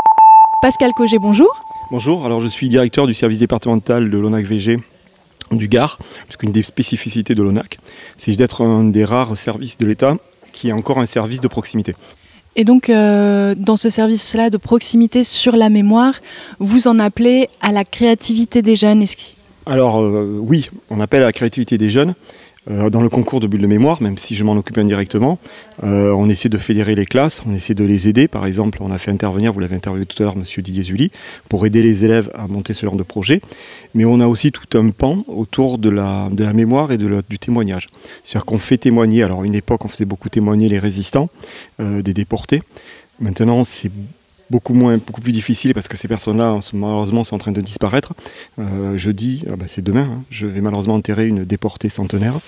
Pascal 0.62 0.92
Cogé, 0.98 1.18
bonjour. 1.18 1.62
Bonjour, 1.92 2.26
alors 2.26 2.42
je 2.42 2.48
suis 2.48 2.68
directeur 2.68 3.08
du 3.08 3.14
service 3.14 3.40
départemental 3.40 4.10
de 4.10 4.18
l'ONAC 4.18 4.46
VG 4.46 4.80
du 5.52 5.70
Gard, 5.70 5.98
parce 6.28 6.36
qu'une 6.36 6.52
des 6.52 6.64
spécificités 6.64 7.36
de 7.36 7.42
l'ONAC, 7.42 7.80
c'est 8.18 8.36
d'être 8.36 8.66
un 8.66 8.84
des 8.84 9.06
rares 9.06 9.38
services 9.38 9.78
de 9.78 9.86
l'État 9.86 10.18
qui 10.52 10.68
est 10.68 10.74
encore 10.74 11.00
un 11.00 11.06
service 11.06 11.40
de 11.40 11.48
proximité. 11.48 11.96
Et 12.56 12.64
donc, 12.64 12.90
euh, 12.90 13.54
dans 13.58 13.76
ce 13.76 13.90
service-là 13.90 14.50
de 14.50 14.58
proximité 14.58 15.24
sur 15.24 15.56
la 15.56 15.70
mémoire, 15.70 16.16
vous 16.60 16.88
en 16.88 17.00
appelez 17.00 17.50
à 17.62 17.72
la 17.72 17.84
créativité 17.84 18.62
des 18.62 18.76
jeunes. 18.76 19.04
Alors 19.66 20.00
euh, 20.00 20.38
oui, 20.40 20.70
on 20.90 21.00
appelle 21.00 21.24
à 21.24 21.26
la 21.26 21.34
créativité 21.34 21.78
des 21.78 21.90
jeunes. 21.90 22.14
Euh, 22.70 22.90
dans 22.90 23.02
le 23.02 23.10
concours 23.10 23.40
de 23.40 23.48
bulles 23.48 23.62
de 23.62 23.68
mémoire, 23.68 24.02
même 24.02 24.18
si 24.18 24.34
je 24.34 24.44
m'en 24.44 24.54
occupe 24.54 24.78
indirectement, 24.78 25.38
euh, 25.84 26.12
on 26.12 26.30
essaie 26.30 26.50
de 26.50 26.58
fédérer 26.58 26.96
les 26.96 27.06
classes, 27.06 27.42
on 27.46 27.54
essaie 27.54 27.76
de 27.76 27.84
les 27.84 28.08
aider. 28.08 28.28
Par 28.28 28.46
exemple, 28.46 28.80
on 28.82 28.92
a 28.92 28.98
fait 28.98 29.12
intervenir, 29.12 29.54
vous 29.54 29.60
l'avez 29.60 29.76
interviewé 29.76 30.06
tout 30.06 30.22
à 30.24 30.26
l'heure, 30.26 30.38
Monsieur 30.38 30.62
Didier 30.62 30.84
Zully, 30.84 31.12
pour 31.48 31.66
aider 31.66 31.84
les 31.84 32.06
élèves 32.06 32.32
à 32.34 32.48
monter 32.48 32.74
ce 32.74 32.86
genre 32.86 32.96
de 32.96 33.04
projet. 33.04 33.42
Mais 33.94 34.06
on 34.06 34.20
a 34.20 34.28
aussi 34.28 34.52
tout 34.52 34.78
un 34.78 34.90
pan 34.90 35.24
autour 35.28 35.78
de 35.78 35.90
la, 35.90 36.30
mémoire 36.54 36.92
et 36.92 36.98
du 36.98 37.40
témoignage. 37.40 37.90
C'est-à-dire 38.24 38.46
qu'on 38.46 38.58
fait 38.58 38.78
témoigner, 38.78 39.24
alors 39.24 39.44
une 39.44 39.56
époque 39.56 39.86
on 39.86 39.88
faisait 39.88 40.06
beaucoup 40.06 40.30
témoigner 40.30 40.70
les 40.70 40.80
résistants, 40.80 41.30
euh, 41.80 42.02
des 42.02 42.14
déportés. 42.14 42.62
Maintenant 43.20 43.64
c'est 43.64 43.92
beaucoup 44.50 44.74
moins, 44.74 44.98
beaucoup 44.98 45.22
plus 45.22 45.32
difficile 45.32 45.74
parce 45.74 45.88
que 45.88 45.98
ces 45.98 46.08
personnes-là, 46.08 46.60
malheureusement, 46.74 47.24
sont 47.24 47.36
en 47.36 47.40
train 47.40 47.52
de 47.52 47.62
disparaître. 47.62 48.14
Euh, 48.60 48.98
jeudi, 48.98 49.44
ah 49.50 49.56
bah, 49.56 49.66
c'est 49.68 49.84
demain, 49.84 50.10
hein, 50.12 50.24
je 50.30 50.48
vais 50.48 50.62
malheureusement 50.62 50.96
enterrer 50.96 51.28
une 51.28 51.44
déportée 51.46 51.90
centenaire. 51.90 52.40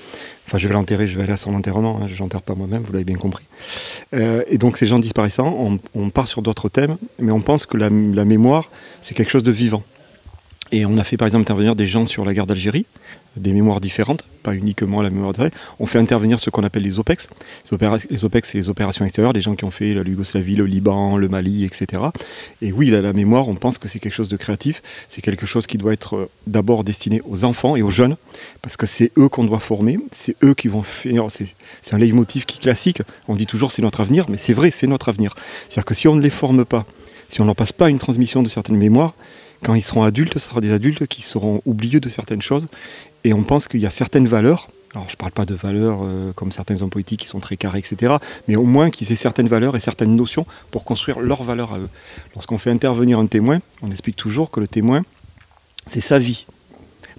Enfin, 0.47 0.57
je 0.57 0.67
vais 0.67 0.73
l'enterrer, 0.73 1.07
je 1.07 1.17
vais 1.17 1.23
aller 1.23 1.33
à 1.33 1.37
son 1.37 1.53
enterrement, 1.55 1.99
hein, 2.01 2.07
je 2.13 2.21
n'enterre 2.21 2.41
pas 2.41 2.55
moi-même, 2.55 2.83
vous 2.83 2.93
l'avez 2.93 3.05
bien 3.05 3.17
compris. 3.17 3.43
Euh, 4.13 4.43
et 4.47 4.57
donc, 4.57 4.77
ces 4.77 4.87
gens 4.87 4.99
disparaissant, 4.99 5.79
on, 5.93 6.09
part 6.09 6.27
sur 6.27 6.41
d'autres 6.41 6.69
thèmes, 6.69 6.97
mais 7.19 7.31
on 7.31 7.41
pense 7.41 7.65
que 7.65 7.77
la 7.77 7.89
mémoire, 7.89 8.69
c'est 9.01 9.13
quelque 9.13 9.31
chose 9.31 9.43
de 9.43 9.51
vivant. 9.51 9.83
Et 10.71 10.85
on 10.85 10.97
a 10.97 11.03
fait 11.03 11.17
par 11.17 11.27
exemple 11.27 11.43
intervenir 11.43 11.75
des 11.75 11.87
gens 11.87 12.05
sur 12.05 12.25
la 12.25 12.33
guerre 12.33 12.45
d'Algérie, 12.45 12.85
des 13.39 13.53
mémoires 13.53 13.81
différentes, 13.81 14.23
pas 14.43 14.53
uniquement 14.53 15.01
la 15.01 15.09
mémoire 15.09 15.33
d'Algérie. 15.33 15.55
On 15.79 15.85
fait 15.85 15.99
intervenir 15.99 16.39
ce 16.39 16.49
qu'on 16.49 16.63
appelle 16.63 16.83
les 16.83 16.99
OPEX. 16.99 17.27
Les, 18.09 18.25
OPEX, 18.25 18.49
c'est 18.49 18.57
les 18.57 18.69
opérations 18.69 19.05
extérieures, 19.05 19.33
les 19.33 19.41
gens 19.41 19.55
qui 19.55 19.65
ont 19.65 19.71
fait 19.71 19.93
la 19.93 20.01
Yougoslavie, 20.01 20.55
le 20.55 20.65
Liban, 20.65 21.17
le 21.17 21.27
Mali, 21.27 21.65
etc. 21.65 22.03
Et 22.61 22.71
oui, 22.71 22.89
la, 22.89 23.13
mémoire, 23.13 23.47
on 23.47 23.55
pense 23.55 23.77
que 23.77 23.87
c'est 23.87 23.99
quelque 23.99 24.13
chose 24.13 24.29
de 24.29 24.37
créatif, 24.37 24.81
c'est 25.09 25.21
quelque 25.21 25.45
chose 25.45 25.67
qui 25.67 25.77
doit 25.77 25.93
être 25.93 26.15
euh, 26.15 26.29
d'abord 26.45 26.83
destiné 26.83 27.21
aux 27.25 27.43
enfants 27.43 27.75
et 27.75 27.81
aux 27.81 27.91
jeunes, 27.91 28.17
parce 28.61 28.77
que 28.77 28.85
c'est 28.85 29.11
eux 29.17 29.29
qu'on 29.29 29.43
doit 29.43 29.59
former, 29.59 29.99
c'est 30.11 30.35
eux 30.43 30.53
qui 30.53 30.67
vont 30.67 30.83
faire. 30.83 31.27
C'est 31.29 31.93
un 31.93 31.97
leitmotiv 31.97 32.45
qui 32.45 32.57
est 32.57 32.61
classique. 32.61 33.01
On 33.27 33.35
dit 33.35 33.45
toujours 33.45 33.71
c'est 33.71 33.81
notre 33.81 34.01
avenir, 34.01 34.25
mais 34.29 34.37
c'est 34.37 34.53
vrai, 34.53 34.71
c'est 34.71 34.87
notre 34.87 35.09
avenir. 35.09 35.35
C'est-à-dire 35.67 35.85
que 35.85 35.93
si 35.93 36.07
on 36.07 36.15
ne 36.15 36.21
les 36.21 36.29
forme 36.29 36.65
pas, 36.65 36.85
si 37.29 37.41
on 37.41 37.45
n'en 37.45 37.55
passe 37.55 37.73
pas 37.73 37.89
une 37.89 37.99
transmission 37.99 38.41
de 38.43 38.49
certaines 38.49 38.77
mémoires, 38.77 39.13
quand 39.63 39.73
ils 39.73 39.81
seront 39.81 40.03
adultes, 40.03 40.33
ce 40.33 40.39
sera 40.39 40.61
des 40.61 40.71
adultes 40.71 41.07
qui 41.07 41.21
seront 41.21 41.61
oublieux 41.65 41.99
de 41.99 42.09
certaines 42.09 42.41
choses. 42.41 42.67
Et 43.23 43.33
on 43.33 43.43
pense 43.43 43.67
qu'il 43.67 43.79
y 43.79 43.85
a 43.85 43.89
certaines 43.89 44.27
valeurs, 44.27 44.69
alors 44.93 45.07
je 45.09 45.13
ne 45.13 45.17
parle 45.17 45.31
pas 45.31 45.45
de 45.45 45.53
valeurs 45.55 45.99
euh, 46.03 46.31
comme 46.33 46.51
certains 46.51 46.81
hommes 46.81 46.89
politiques 46.89 47.21
qui 47.21 47.27
sont 47.27 47.39
très 47.39 47.57
carrés, 47.57 47.79
etc., 47.79 48.15
mais 48.47 48.55
au 48.55 48.63
moins 48.63 48.89
qu'ils 48.89 49.11
aient 49.11 49.15
certaines 49.15 49.47
valeurs 49.47 49.75
et 49.75 49.79
certaines 49.79 50.15
notions 50.15 50.45
pour 50.71 50.85
construire 50.85 51.19
leurs 51.19 51.43
valeurs 51.43 51.73
à 51.73 51.79
eux. 51.79 51.89
Lorsqu'on 52.35 52.57
fait 52.57 52.71
intervenir 52.71 53.19
un 53.19 53.27
témoin, 53.27 53.59
on 53.81 53.91
explique 53.91 54.15
toujours 54.15 54.49
que 54.49 54.59
le 54.59 54.67
témoin, 54.67 55.01
c'est 55.87 56.01
sa 56.01 56.19
vie. 56.19 56.45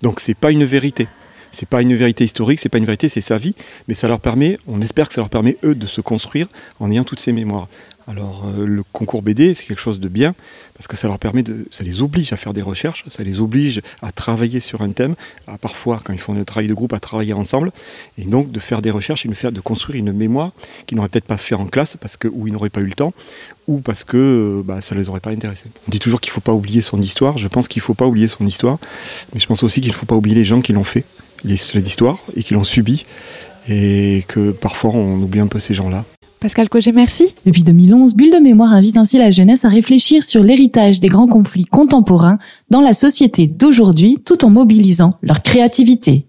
Donc 0.02 0.20
c'est 0.20 0.34
pas 0.34 0.50
une 0.50 0.64
vérité. 0.64 1.08
C'est 1.52 1.68
pas 1.68 1.80
une 1.80 1.94
vérité 1.94 2.24
historique, 2.24 2.60
c'est 2.60 2.68
pas 2.68 2.78
une 2.78 2.84
vérité, 2.84 3.08
c'est 3.08 3.22
sa 3.22 3.38
vie, 3.38 3.54
mais 3.88 3.94
ça 3.94 4.06
leur 4.06 4.20
permet, 4.20 4.58
on 4.66 4.80
espère 4.82 5.08
que 5.08 5.14
ça 5.14 5.22
leur 5.22 5.30
permet 5.30 5.56
eux 5.64 5.74
de 5.74 5.86
se 5.86 6.00
construire 6.00 6.46
en 6.78 6.90
ayant 6.90 7.04
toutes 7.04 7.20
ces 7.20 7.32
mémoires. 7.32 7.68
Alors 8.08 8.46
euh, 8.46 8.64
le 8.64 8.82
concours 8.82 9.20
BD, 9.20 9.52
c'est 9.52 9.64
quelque 9.64 9.80
chose 9.80 10.00
de 10.00 10.08
bien 10.08 10.34
parce 10.74 10.86
que 10.86 10.96
ça 10.96 11.08
leur 11.08 11.18
permet 11.18 11.42
de, 11.42 11.66
ça 11.70 11.84
les 11.84 12.00
oblige 12.00 12.32
à 12.32 12.36
faire 12.36 12.54
des 12.54 12.62
recherches, 12.62 13.04
ça 13.08 13.22
les 13.22 13.40
oblige 13.40 13.82
à 14.00 14.12
travailler 14.12 14.60
sur 14.60 14.80
un 14.80 14.90
thème, 14.92 15.14
à 15.46 15.58
parfois 15.58 16.00
quand 16.02 16.12
ils 16.12 16.20
font 16.20 16.38
un 16.38 16.44
travail 16.44 16.68
de 16.68 16.74
groupe 16.74 16.92
à 16.92 17.00
travailler 17.00 17.32
ensemble, 17.32 17.72
et 18.16 18.24
donc 18.24 18.52
de 18.52 18.60
faire 18.60 18.80
des 18.80 18.90
recherches 18.90 19.26
et 19.26 19.28
de 19.28 19.60
construire 19.60 19.98
une 19.98 20.12
mémoire 20.12 20.52
qu'ils 20.86 20.96
n'auraient 20.96 21.08
peut-être 21.08 21.26
pas 21.26 21.36
fait 21.36 21.56
en 21.56 21.66
classe 21.66 21.96
parce 22.00 22.16
que 22.16 22.28
ou 22.28 22.46
ils 22.46 22.52
n'auraient 22.52 22.70
pas 22.70 22.80
eu 22.80 22.86
le 22.86 22.94
temps, 22.94 23.12
ou 23.66 23.80
parce 23.80 24.04
que 24.04 24.16
euh, 24.16 24.62
bah, 24.64 24.80
ça 24.80 24.94
les 24.94 25.08
aurait 25.08 25.20
pas 25.20 25.30
intéressés. 25.30 25.66
On 25.86 25.90
dit 25.90 25.98
toujours 25.98 26.20
qu'il 26.20 26.30
ne 26.30 26.34
faut 26.34 26.40
pas 26.40 26.54
oublier 26.54 26.80
son 26.80 27.02
histoire. 27.02 27.36
Je 27.38 27.48
pense 27.48 27.68
qu'il 27.68 27.80
ne 27.80 27.84
faut 27.84 27.94
pas 27.94 28.06
oublier 28.06 28.28
son 28.28 28.46
histoire, 28.46 28.78
mais 29.34 29.40
je 29.40 29.46
pense 29.46 29.62
aussi 29.62 29.80
qu'il 29.80 29.90
ne 29.90 29.96
faut 29.96 30.06
pas 30.06 30.16
oublier 30.16 30.36
les 30.36 30.44
gens 30.44 30.60
qui 30.60 30.72
l'ont 30.72 30.84
fait, 30.84 31.04
l'histoire 31.44 32.18
et 32.36 32.42
qui 32.44 32.54
l'ont 32.54 32.64
subi, 32.64 33.04
et 33.68 34.24
que 34.28 34.52
parfois 34.52 34.92
on 34.94 35.16
oublie 35.16 35.40
un 35.40 35.48
peu 35.48 35.58
ces 35.58 35.74
gens-là. 35.74 36.04
Pascal 36.40 36.68
Cogé, 36.68 36.92
merci. 36.92 37.34
Depuis 37.46 37.64
2011, 37.64 38.14
Bulle 38.14 38.32
de 38.32 38.38
mémoire 38.38 38.72
invite 38.72 38.96
ainsi 38.96 39.18
la 39.18 39.30
jeunesse 39.30 39.64
à 39.64 39.68
réfléchir 39.68 40.22
sur 40.22 40.42
l'héritage 40.42 41.00
des 41.00 41.08
grands 41.08 41.26
conflits 41.26 41.64
contemporains 41.64 42.38
dans 42.70 42.80
la 42.80 42.94
société 42.94 43.46
d'aujourd'hui 43.46 44.18
tout 44.24 44.44
en 44.44 44.50
mobilisant 44.50 45.14
leur 45.22 45.42
créativité. 45.42 46.26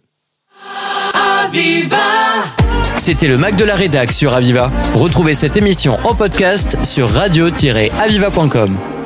C'était 2.97 3.27
le 3.27 3.37
Mac 3.37 3.55
de 3.55 3.63
la 3.63 3.75
Rédac 3.75 4.11
sur 4.11 4.33
Aviva. 4.33 4.71
Retrouvez 4.95 5.33
cette 5.33 5.57
émission 5.57 5.95
en 6.03 6.15
podcast 6.15 6.77
sur 6.83 7.09
radio-aviva.com. 7.09 8.98